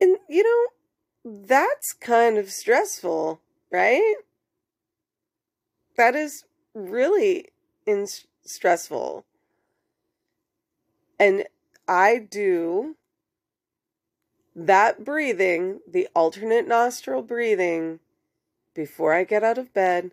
[0.00, 0.79] And, you know,
[1.24, 4.14] that's kind of stressful, right?
[5.96, 7.48] That is really
[7.86, 8.06] in-
[8.44, 9.24] stressful.
[11.18, 11.44] And
[11.86, 12.96] I do
[14.56, 18.00] that breathing, the alternate nostril breathing,
[18.74, 20.12] before I get out of bed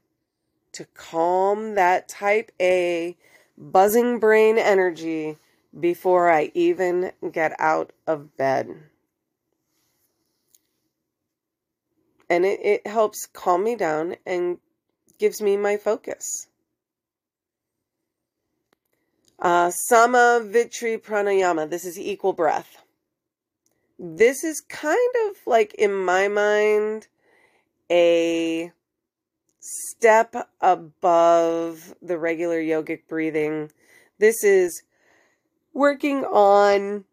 [0.73, 3.15] to calm that type A
[3.57, 5.37] buzzing brain energy
[5.77, 8.75] before I even get out of bed.
[12.29, 14.57] And it, it helps calm me down and
[15.17, 16.47] gives me my focus.
[19.39, 21.69] Uh, Samavritti Pranayama.
[21.69, 22.83] This is equal breath.
[23.99, 27.07] This is kind of like, in my mind,
[27.89, 28.71] a
[29.59, 33.71] step above the regular yogic breathing.
[34.19, 34.83] This is
[35.73, 37.05] working on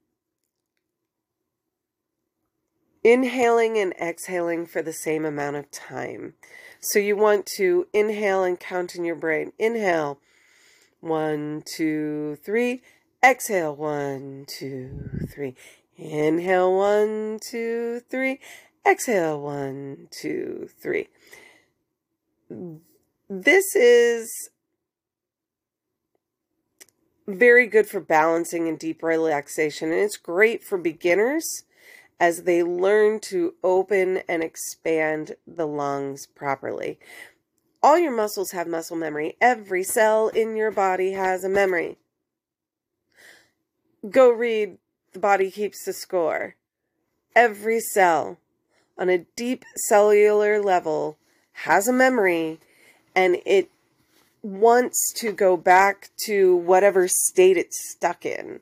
[3.05, 6.35] inhaling and exhaling for the same amount of time.
[6.81, 9.53] So you want to inhale and count in your brain.
[9.59, 10.19] Inhale,
[11.01, 12.83] one, two, three.
[13.23, 15.55] Exhale, one, two, three.
[15.97, 18.40] Inhale, one, two, three.
[18.87, 21.09] Exhale, one, two, three.
[23.31, 24.51] This is
[27.27, 31.64] very good for balancing and deep relaxation, and it's great for beginners
[32.20, 36.98] as they learn to open and expand the lungs properly.
[37.83, 39.37] All your muscles have muscle memory.
[39.40, 41.98] Every cell in your body has a memory.
[44.09, 44.79] Go read
[45.12, 46.57] The Body Keeps the Score.
[47.37, 48.38] Every cell
[48.96, 51.18] on a deep cellular level
[51.53, 52.59] has a memory
[53.14, 53.70] and it
[54.42, 58.61] wants to go back to whatever state it's stuck in.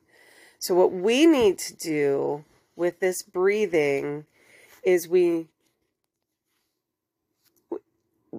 [0.58, 2.44] So, what we need to do
[2.76, 4.26] with this breathing
[4.84, 5.48] is we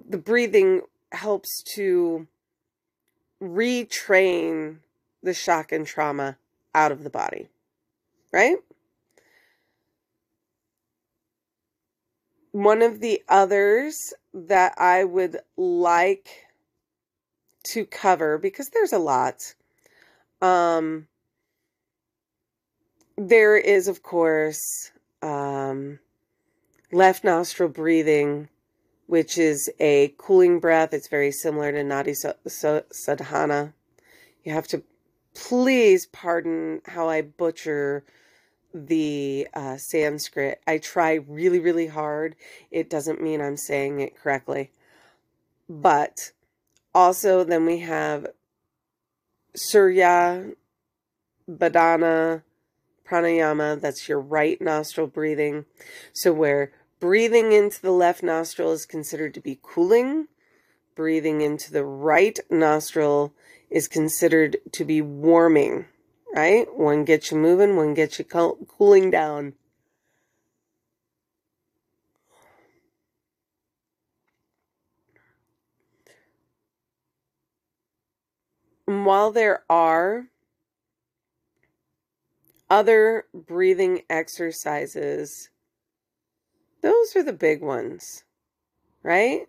[0.08, 2.26] the breathing helps to
[3.42, 4.78] retrain
[5.22, 6.36] the shock and trauma
[6.74, 7.48] out of the body
[8.32, 8.56] right?
[12.50, 16.28] One of the others that i would like
[17.62, 19.54] to cover because there's a lot
[20.42, 21.06] um
[23.16, 24.90] there is, of course,
[25.22, 25.98] um,
[26.92, 28.48] left nostril breathing,
[29.06, 30.92] which is a cooling breath.
[30.92, 33.72] It's very similar to Nadi Shodhana.
[34.44, 34.82] You have to
[35.34, 38.04] please pardon how I butcher
[38.72, 40.60] the uh, Sanskrit.
[40.66, 42.34] I try really, really hard.
[42.70, 44.70] It doesn't mean I'm saying it correctly.
[45.68, 46.32] But
[46.94, 48.26] also, then we have
[49.54, 50.52] Surya,
[51.48, 52.42] Bhedana,
[53.08, 55.64] pranayama, that's your right nostril breathing.
[56.12, 60.28] So, where breathing into the left nostril is considered to be cooling,
[60.94, 63.32] breathing into the right nostril
[63.70, 65.86] is considered to be warming,
[66.34, 66.66] right?
[66.76, 69.54] One gets you moving, one gets you cooling down.
[78.86, 80.28] While there are
[82.70, 85.50] other breathing exercises,
[86.82, 88.24] those are the big ones,
[89.02, 89.46] right?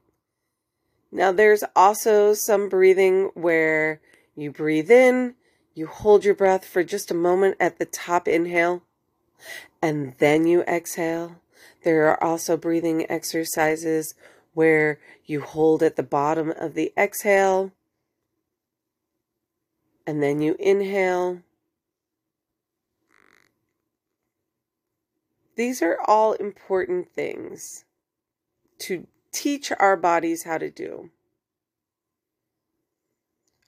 [1.12, 4.02] Now, there's also some breathing where
[4.36, 5.36] you breathe in,
[5.74, 8.84] you hold your breath for just a moment at the top inhale,
[9.82, 11.42] and then you exhale.
[11.84, 14.16] There are also breathing exercises
[14.54, 17.72] where you hold at the bottom of the exhale,
[20.08, 21.42] and then you inhale.
[25.56, 27.86] These are all important things
[28.80, 31.12] to teach our bodies how to do.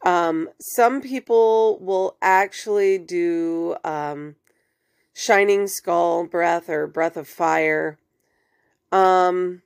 [0.06, 4.36] Um, some people will actually do um,
[5.14, 7.98] shining skull breath or breath of fire.
[8.92, 9.64] Um,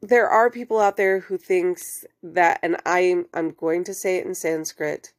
[0.00, 4.26] there are people out there who thinks that, and I'm I'm going to say it
[4.26, 5.12] in Sanskrit.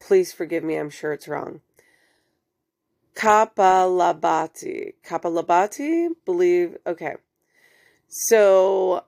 [0.00, 0.76] Please forgive me.
[0.76, 1.60] I'm sure it's wrong.
[3.16, 4.92] Kapalabhati.
[5.04, 6.76] Kapalabhati, believe.
[6.86, 7.14] Okay.
[8.08, 9.04] So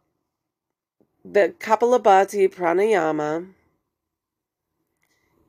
[1.24, 3.48] the Kapalabhati pranayama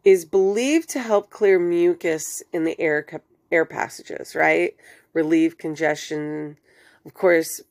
[0.03, 3.05] is believed to help clear mucus in the air
[3.51, 4.75] air passages, right?
[5.13, 6.57] Relieve congestion,
[7.05, 7.61] of course,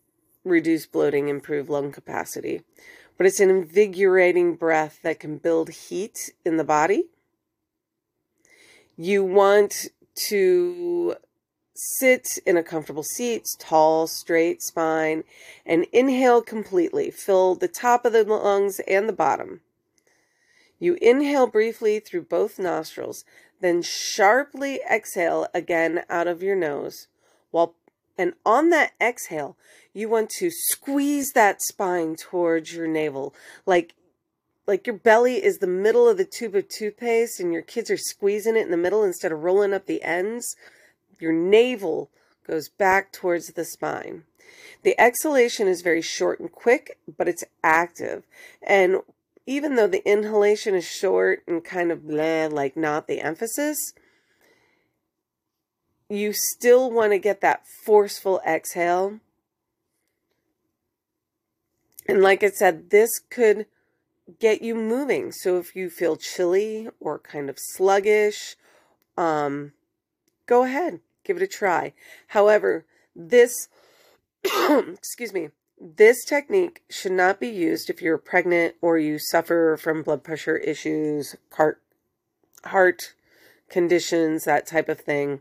[0.45, 2.63] reduce bloating, improve lung capacity.
[3.17, 7.05] But it's an invigorating breath that can build heat in the body.
[8.97, 9.89] You want
[10.29, 11.17] to
[11.81, 15.23] Sit in a comfortable seat, tall, straight spine,
[15.65, 17.09] and inhale completely.
[17.13, 19.61] Fill the top of the lungs and the bottom.
[20.81, 23.25] You inhale briefly through both nostrils,
[23.61, 27.07] then sharply exhale again out of your nose.
[27.53, 27.77] While
[28.19, 29.57] and on that exhale,
[29.95, 33.33] you want to squeeze that spine towards your navel,
[33.67, 33.95] like
[34.69, 37.97] like your belly is the middle of the tube of toothpaste and your kids are
[37.97, 40.55] squeezing it in the middle instead of rolling up the ends
[41.19, 42.11] your navel
[42.47, 44.25] goes back towards the spine.
[44.83, 48.25] The exhalation is very short and quick, but it's active.
[48.63, 48.99] And
[49.47, 53.93] even though the inhalation is short and kind of like not the emphasis,
[56.09, 59.21] you still want to get that forceful exhale.
[62.09, 63.67] And like I said, this could
[64.39, 65.33] get you moving.
[65.33, 68.57] So if you feel chilly or kind of sluggish,
[69.17, 69.73] um,
[70.47, 71.01] go ahead.
[71.25, 71.93] Give it a try.
[72.29, 73.69] However, this,
[74.45, 75.51] excuse me,
[75.81, 80.57] this technique should not be used if you're pregnant or you suffer from blood pressure
[80.57, 81.81] issues, heart,
[82.65, 83.15] heart
[83.69, 85.41] conditions, that type of thing.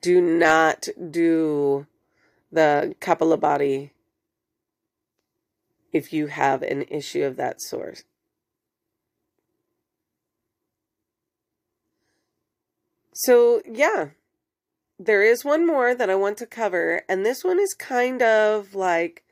[0.00, 1.86] Do not do
[2.50, 3.90] the Kapalabhati
[5.92, 8.04] if you have an issue of that sort.
[13.14, 14.10] So, yeah,
[14.98, 18.74] there is one more that I want to cover, and this one is kind of
[18.74, 19.24] like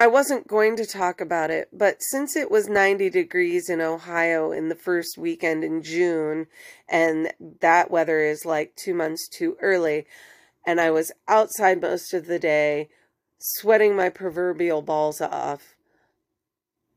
[0.00, 4.52] I wasn't going to talk about it, but since it was 90 degrees in Ohio
[4.52, 6.46] in the first weekend in June,
[6.88, 10.06] and that weather is like two months too early,
[10.64, 12.90] and I was outside most of the day,
[13.38, 15.76] sweating my proverbial balls off,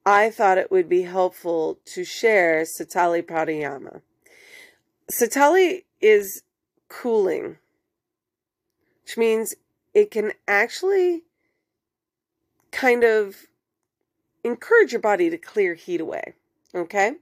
[0.06, 4.02] I thought it would be helpful to share Sitali Pranayama.
[5.12, 6.44] Sitali is
[6.90, 7.58] cooling,
[9.04, 9.54] which means
[9.94, 11.24] it can actually
[12.72, 13.36] kind of
[14.44, 16.34] encourage your body to clear heat away.
[16.74, 17.14] Okay?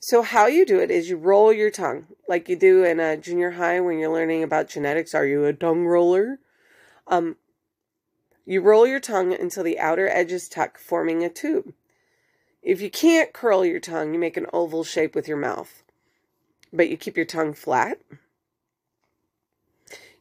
[0.00, 3.16] So, how you do it is you roll your tongue like you do in a
[3.16, 5.14] junior high when you're learning about genetics.
[5.14, 6.38] Are you a tongue roller?
[7.06, 7.36] Um,
[8.46, 11.72] you roll your tongue until the outer edges tuck, forming a tube.
[12.62, 15.82] If you can't curl your tongue, you make an oval shape with your mouth,
[16.72, 18.00] but you keep your tongue flat.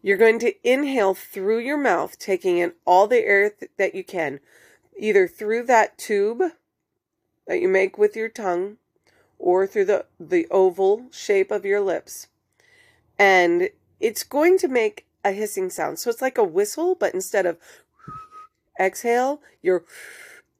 [0.01, 4.03] You're going to inhale through your mouth, taking in all the air th- that you
[4.03, 4.41] can,
[4.97, 6.41] either through that tube
[7.47, 8.77] that you make with your tongue
[9.39, 12.27] or through the, the oval shape of your lips.
[13.17, 13.69] And
[13.99, 15.99] it's going to make a hissing sound.
[15.99, 17.57] So it's like a whistle, but instead of
[18.79, 19.83] exhale, you're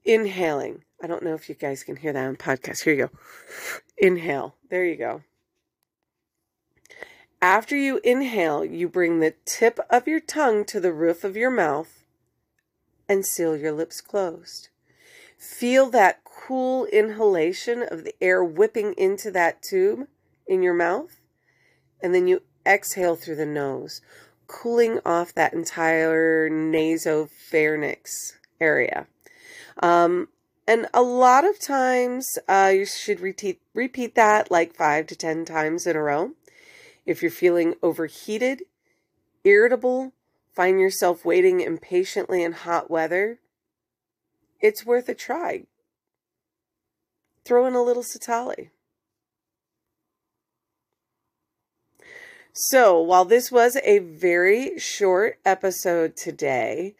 [0.04, 0.82] inhaling.
[1.02, 2.84] I don't know if you guys can hear that on podcast.
[2.84, 3.18] Here you go.
[3.98, 4.54] Inhale.
[4.70, 5.22] There you go.
[7.42, 11.50] After you inhale, you bring the tip of your tongue to the roof of your
[11.50, 12.04] mouth
[13.06, 14.68] and seal your lips closed.
[15.36, 20.08] Feel that cool inhalation of the air whipping into that tube
[20.46, 21.20] in your mouth.
[22.02, 24.00] And then you exhale through the nose,
[24.46, 29.06] cooling off that entire nasopharynx area.
[29.82, 30.28] Um,
[30.66, 35.44] And a lot of times, uh, you should repeat, repeat that like five to 10
[35.44, 36.32] times in a row.
[37.04, 38.62] If you're feeling overheated,
[39.44, 40.14] irritable,
[40.54, 43.40] find yourself waiting impatiently in hot weather,
[44.58, 45.66] it's worth a try.
[47.44, 48.70] Throw in a little Sitali.
[52.56, 56.94] So, while this was a very short episode today,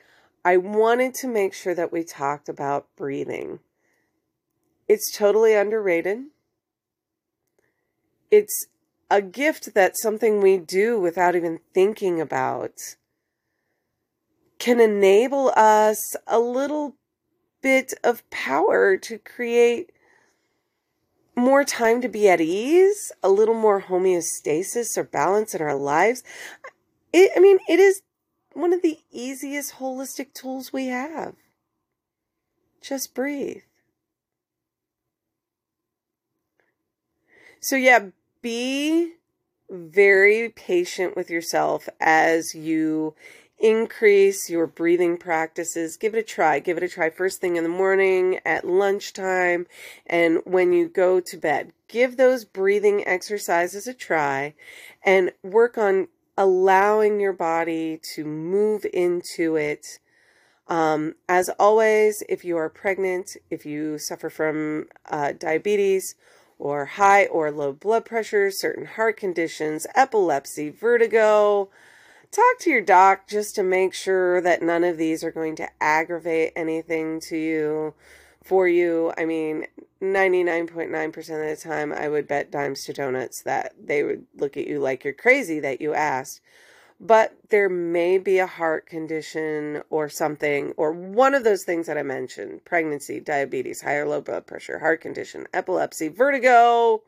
[0.45, 3.61] I wanted to make sure that we talked about breathing.
[4.89, 6.25] It's totally underrated.
[8.33, 8.67] It's
[9.09, 12.97] a gift that something we do without even thinking about
[14.59, 16.97] can enable us a little
[17.63, 19.93] bit of power to create
[21.37, 26.23] more time to be at ease, a little more homeostasis or balance in our lives.
[27.13, 28.03] It, I mean, it is
[28.53, 31.35] one of the easiest holistic tools we have.
[32.81, 33.63] Just breathe.
[37.61, 38.07] So, yeah,
[38.43, 39.15] be
[39.71, 43.15] very patient with yourself as you
[43.65, 45.97] increase your breathing practices.
[45.97, 46.59] Give it a try.
[46.59, 49.67] Give it a try first thing in the morning, at lunchtime,
[50.07, 51.73] and when you go to bed.
[51.89, 54.53] Give those breathing exercises a try
[55.03, 59.99] and work on allowing your body to move into it.
[60.69, 66.17] Um, as always, if you are pregnant, if you suffer from uh, diabetes
[66.59, 71.71] or high or low blood pressure, certain heart conditions, epilepsy, vertigo,
[72.35, 75.69] talk to your doc just to make sure that none of these are going to
[75.81, 77.95] aggravate anything to you
[78.43, 79.13] for you.
[79.17, 79.67] I mean,
[80.03, 84.67] 99.9% of the time, I would bet dimes to donuts that they would look at
[84.67, 86.41] you like you're crazy that you asked.
[87.01, 91.99] But there may be a heart condition or something, or one of those things that
[91.99, 97.03] I mentioned pregnancy, diabetes, high or low blood pressure, heart condition, epilepsy, vertigo.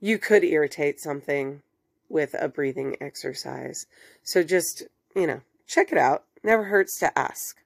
[0.00, 1.62] You could irritate something
[2.08, 3.86] with a breathing exercise.
[4.22, 4.84] So just,
[5.14, 6.24] you know, check it out.
[6.42, 7.56] Never hurts to ask.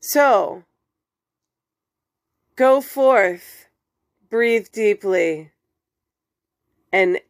[0.00, 0.64] So,
[2.54, 3.66] go forth,
[4.28, 5.52] breathe deeply,
[6.92, 7.20] and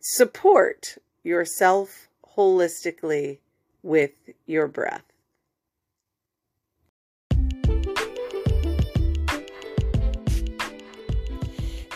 [0.00, 3.38] support yourself holistically
[3.82, 4.12] with
[4.46, 5.11] your breath.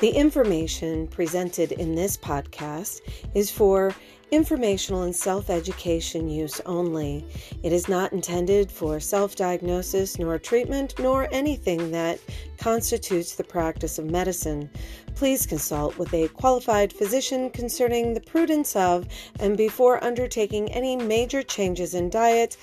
[0.06, 3.00] The information presented in this podcast
[3.34, 3.92] is for
[4.30, 7.24] informational and self education use only.
[7.64, 12.20] It is not intended for self diagnosis, nor treatment, nor anything that
[12.56, 14.70] constitutes the practice of medicine.
[15.16, 19.08] Please consult with a qualified physician concerning the prudence of
[19.40, 22.56] and before undertaking any major changes in diet,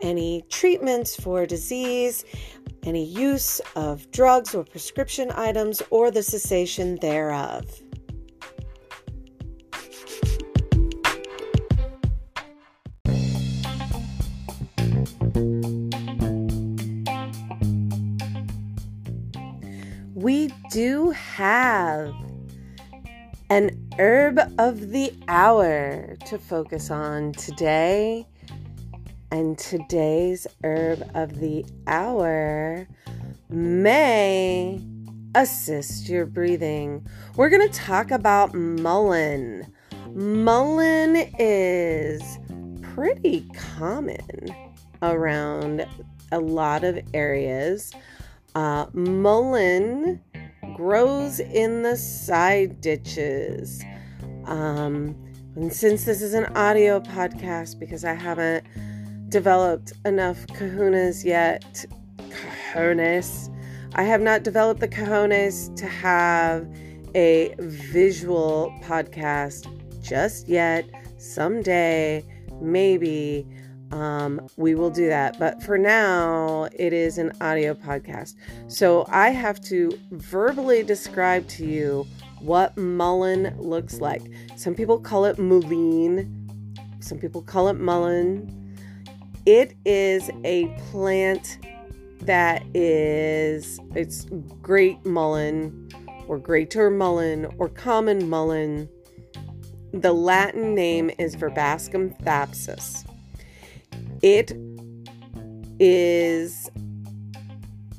[0.00, 2.24] any treatments for disease
[2.86, 7.64] any use of drugs or prescription items or the cessation thereof.
[20.14, 22.14] We do have
[23.50, 28.26] an herb of the hour to focus on today
[29.36, 32.88] and today's herb of the hour
[33.50, 34.80] may
[35.34, 37.06] assist your breathing.
[37.36, 39.70] We're going to talk about mullein.
[40.14, 42.22] Mullein is
[42.80, 44.54] pretty common
[45.02, 45.86] around
[46.32, 47.92] a lot of areas.
[48.54, 50.18] Uh, mullein
[50.74, 53.84] grows in the side ditches.
[54.46, 55.14] Um,
[55.56, 58.64] and since this is an audio podcast, because I haven't
[59.28, 61.84] developed enough kahunas yet.
[62.72, 63.52] Cojones.
[63.94, 66.68] I have not developed the cojones to have
[67.14, 69.66] a visual podcast
[70.02, 70.84] just yet.
[71.18, 72.24] Someday,
[72.60, 73.46] maybe,
[73.90, 75.38] um, we will do that.
[75.38, 78.34] But for now, it is an audio podcast.
[78.68, 82.06] So I have to verbally describe to you
[82.40, 84.22] what mullen looks like.
[84.56, 86.28] Some people call it mullein,
[87.00, 88.65] some people call it mullein.
[89.46, 91.58] It is a plant
[92.22, 94.26] that is it's
[94.60, 95.88] great mullein
[96.26, 98.88] or greater mullein or common mullein.
[99.92, 103.04] The Latin name is Verbascum thapsus.
[104.20, 104.50] It
[105.78, 106.68] is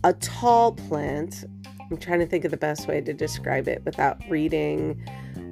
[0.03, 1.45] a tall plant.
[1.89, 5.01] I'm trying to think of the best way to describe it without reading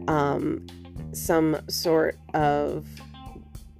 [0.10, 0.68] um,
[1.14, 2.86] some sort of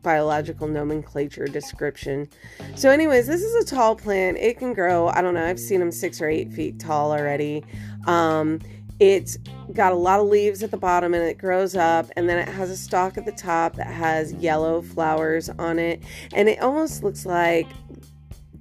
[0.06, 2.30] biological nomenclature description.
[2.76, 4.38] So, anyways, this is a tall plant.
[4.38, 7.66] It can grow, I don't know, I've seen them six or eight feet tall already.
[8.06, 8.60] Um,
[9.00, 9.38] it's
[9.74, 12.48] got a lot of leaves at the bottom and it grows up, and then it
[12.48, 16.02] has a stalk at the top that has yellow flowers on it,
[16.34, 17.68] and it almost looks like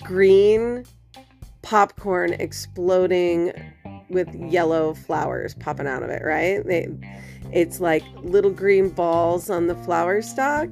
[0.02, 0.84] green
[1.62, 3.52] popcorn exploding
[4.08, 6.64] with yellow flowers popping out of it, right?
[6.64, 6.88] They,
[7.52, 10.68] it's like little green balls on the flower stalk,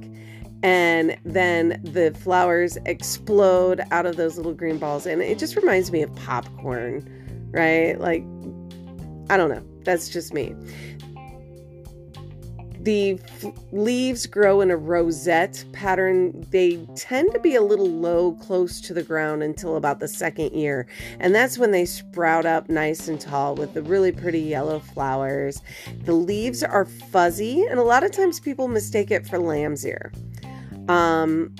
[0.63, 5.91] and then the flowers explode out of those little green balls, and it just reminds
[5.91, 7.05] me of popcorn,
[7.51, 7.99] right?
[7.99, 8.23] Like,
[9.29, 9.63] I don't know.
[9.83, 10.55] That's just me.
[12.79, 16.45] The f- leaves grow in a rosette pattern.
[16.49, 20.51] They tend to be a little low, close to the ground until about the second
[20.51, 20.85] year.
[21.19, 25.61] And that's when they sprout up nice and tall with the really pretty yellow flowers.
[26.03, 30.11] The leaves are fuzzy, and a lot of times people mistake it for lamb's ear.
[30.87, 31.55] Um,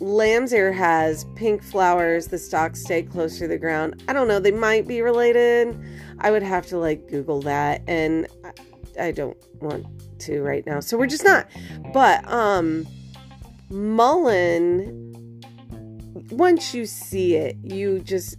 [0.00, 4.02] lamb's ear has pink flowers, the stalks stay close to the ground.
[4.08, 5.78] I don't know, they might be related.
[6.20, 8.26] I would have to like Google that, and
[9.00, 9.86] I don't want
[10.20, 10.80] to right now.
[10.80, 11.46] So we're just not.
[11.92, 12.86] But um
[13.70, 15.08] mullein
[16.30, 18.36] once you see it, you just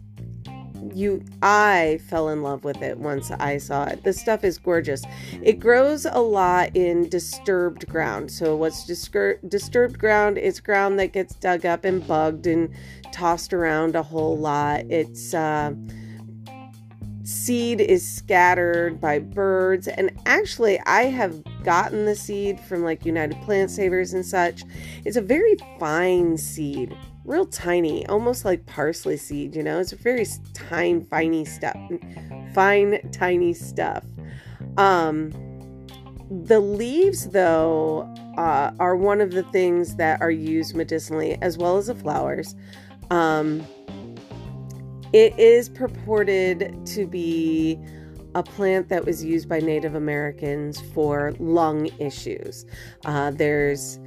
[0.94, 4.04] you I fell in love with it once I saw it.
[4.04, 5.04] The stuff is gorgeous.
[5.42, 8.32] It grows a lot in disturbed ground.
[8.32, 12.70] So what's distur- disturbed ground is ground that gets dug up and bugged and
[13.12, 14.82] tossed around a whole lot.
[14.90, 15.74] It's uh
[17.30, 19.88] seed is scattered by birds.
[19.88, 24.64] And actually, I have gotten the seed from like United Plant Savers and such.
[25.06, 26.98] It's a very fine seed,
[27.30, 29.80] real tiny, almost like parsley seed, you know?
[29.80, 31.78] It's a very tiny, finey stuff,
[32.54, 34.04] fine, tiny stuff.
[34.78, 35.32] Um,
[36.30, 41.78] the leaves, though, uh, are one of the things that are used medicinally as well
[41.78, 42.56] as the flowers.
[43.12, 43.66] Um,
[45.14, 47.80] it is purported to be
[48.36, 52.66] a plant that was used by Native Americans for lung issues.
[53.06, 54.00] Uh, there's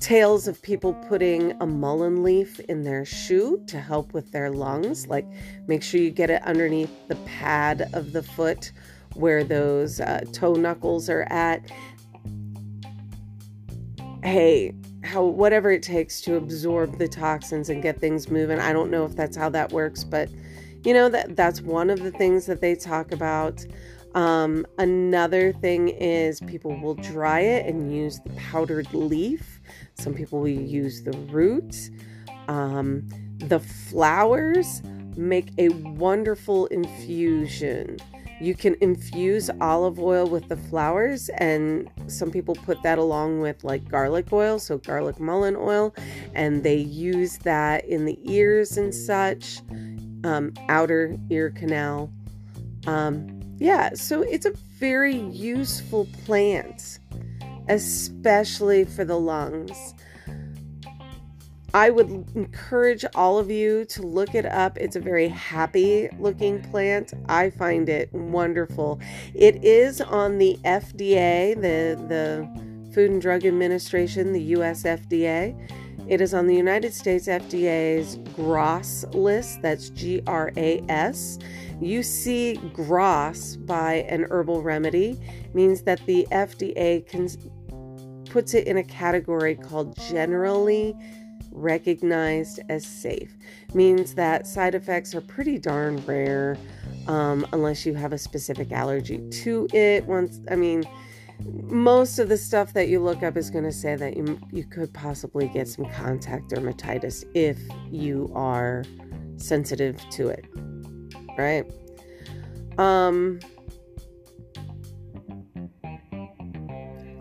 [0.00, 5.06] tales of people putting a mullein leaf in their shoe to help with their lungs.
[5.06, 5.26] Like,
[5.66, 8.72] make sure you get it underneath the pad of the foot
[9.14, 11.70] where those uh, toe knuckles are at.
[14.22, 14.74] Hey,
[15.04, 18.58] how whatever it takes to absorb the toxins and get things moving.
[18.58, 20.28] I don't know if that's how that works, but
[20.82, 23.64] you know that that's one of the things that they talk about.
[24.14, 29.53] Um, another thing is people will dry it and use the powdered leaf.
[29.94, 31.90] Some people will use the root.
[32.48, 33.08] Um,
[33.38, 34.82] the flowers
[35.16, 37.98] make a wonderful infusion
[38.40, 43.62] you can infuse olive oil with the flowers, and some people put that along with
[43.64, 45.94] like garlic oil, so garlic mullein oil,
[46.34, 49.60] and they use that in the ears and such,
[50.24, 52.10] um, outer ear canal.
[52.86, 56.98] Um, yeah, so it's a very useful plant,
[57.68, 59.94] especially for the lungs.
[61.74, 64.78] I would encourage all of you to look it up.
[64.78, 67.12] It's a very happy looking plant.
[67.28, 69.00] I find it wonderful.
[69.34, 75.52] It is on the FDA, the, the Food and Drug Administration, the US FDA.
[76.06, 79.60] It is on the United States FDA's GRAS list.
[79.62, 81.40] That's G R A S.
[81.80, 85.18] You see GRAS by an herbal remedy
[85.54, 87.28] means that the FDA can,
[88.34, 90.92] puts it in a category called generally
[91.52, 93.36] recognized as safe.
[93.74, 96.58] Means that side effects are pretty darn rare
[97.06, 100.04] um, unless you have a specific allergy to it.
[100.06, 100.82] Once i mean
[101.62, 104.64] most of the stuff that you look up is going to say that you, you
[104.64, 107.58] could possibly get some contact dermatitis if
[107.90, 108.84] you are
[109.36, 110.44] sensitive to it
[111.38, 111.64] right?
[112.78, 113.38] Um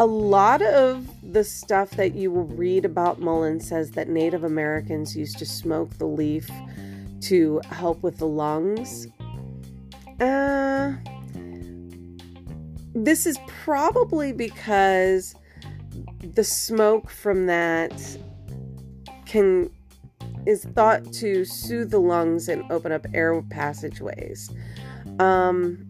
[0.04, 5.16] a lot of the stuff that you will read about mullen says that Native Americans
[5.16, 6.50] used to smoke the leaf
[7.22, 9.08] to help with the lungs.
[10.20, 10.92] Uh,
[12.94, 15.36] this is probably because
[16.34, 17.94] the smoke from that
[19.26, 19.72] can
[20.46, 24.52] is thought to soothe the lungs and open up air passageways.
[25.20, 25.90] Um,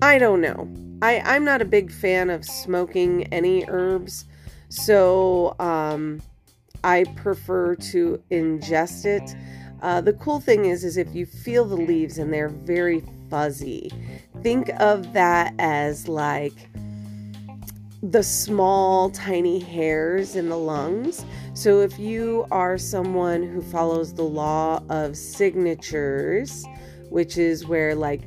[0.00, 0.68] I don't know.
[1.02, 4.26] I, I'm not a big fan of smoking any herbs,
[4.68, 6.22] so um,
[6.84, 9.34] I prefer to ingest it.
[9.82, 13.90] Uh, the cool thing is, is if you feel the leaves and they're very fuzzy,
[14.42, 16.54] think of that as like
[18.02, 21.24] the small, tiny hairs in the lungs.
[21.54, 26.64] So, if you are someone who follows the law of signatures,
[27.10, 28.22] which is where like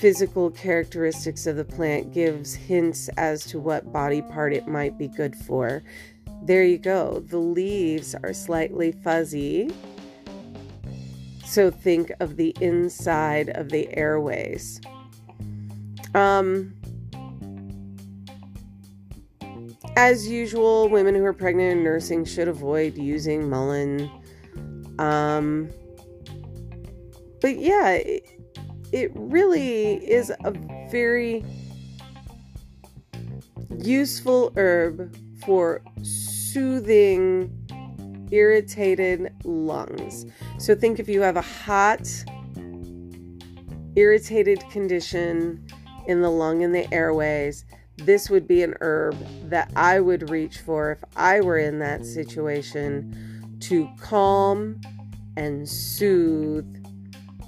[0.00, 5.06] physical characteristics of the plant gives hints as to what body part it might be
[5.06, 5.82] good for,
[6.42, 7.22] there you go.
[7.28, 9.70] The leaves are slightly fuzzy.
[11.44, 14.80] So, think of the inside of the airways.
[16.14, 16.72] Um,
[19.96, 24.10] as usual, women who are pregnant and nursing should avoid using mullein.
[24.98, 25.68] Um,
[27.42, 27.98] but yeah,
[28.92, 30.50] it really is a
[30.90, 31.44] very
[33.78, 37.56] useful herb for soothing
[38.30, 40.26] irritated lungs.
[40.58, 42.08] So think if you have a hot,
[43.96, 45.66] irritated condition
[46.06, 47.64] in the lung and the airways,
[47.96, 49.16] this would be an herb
[49.50, 54.80] that I would reach for if I were in that situation to calm
[55.36, 56.66] and soothe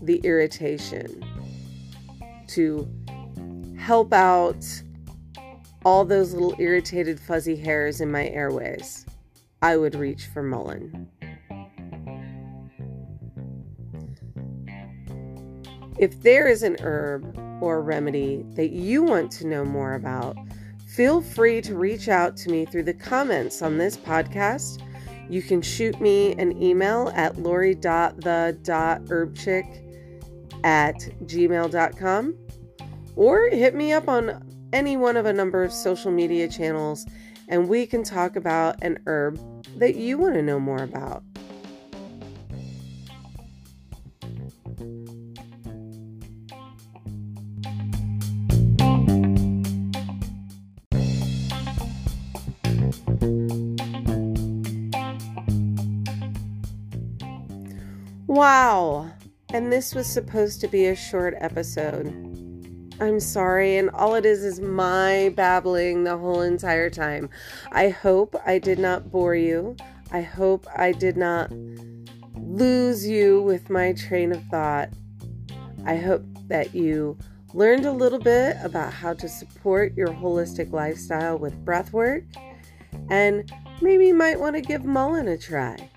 [0.03, 1.25] the irritation,
[2.49, 2.89] to
[3.79, 4.65] help out
[5.85, 9.07] all those little irritated fuzzy hairs in my airways.
[9.61, 11.09] I would reach for mullein.
[15.99, 20.37] If there is an herb or remedy that you want to know more about,
[20.87, 24.83] feel free to reach out to me through the comments on this podcast.
[25.29, 29.92] You can shoot me an email at lori.the.herbchick
[30.65, 32.37] at gmail.com
[33.17, 37.07] or hit me up on any one of a number of social media channels
[37.49, 39.39] and we can talk about an herb
[39.79, 41.23] that you want to know more about.
[58.27, 59.13] Wow.
[59.53, 62.09] And this was supposed to be a short episode.
[63.01, 67.29] I'm sorry, and all it is is my babbling the whole entire time.
[67.71, 69.77] I hope I did not bore you.
[70.11, 71.51] I hope I did not
[72.35, 74.89] lose you with my train of thought.
[75.85, 77.19] I hope that you
[77.53, 82.25] learned a little bit about how to support your holistic lifestyle with breath work,
[83.11, 85.91] and maybe you might want to give mullein a try.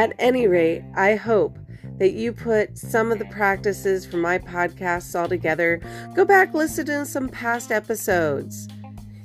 [0.00, 1.58] At any rate, I hope
[1.98, 5.78] that you put some of the practices from my podcasts all together.
[6.14, 8.66] Go back, listen to some past episodes.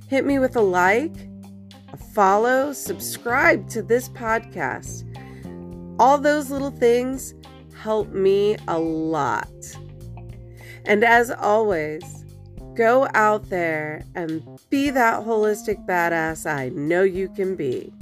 [0.09, 1.30] Hit me with a like,
[1.93, 5.05] a follow, subscribe to this podcast.
[5.97, 7.34] All those little things
[7.82, 9.47] help me a lot.
[10.84, 12.26] And as always,
[12.73, 17.93] go out there and be that holistic badass I know you can be.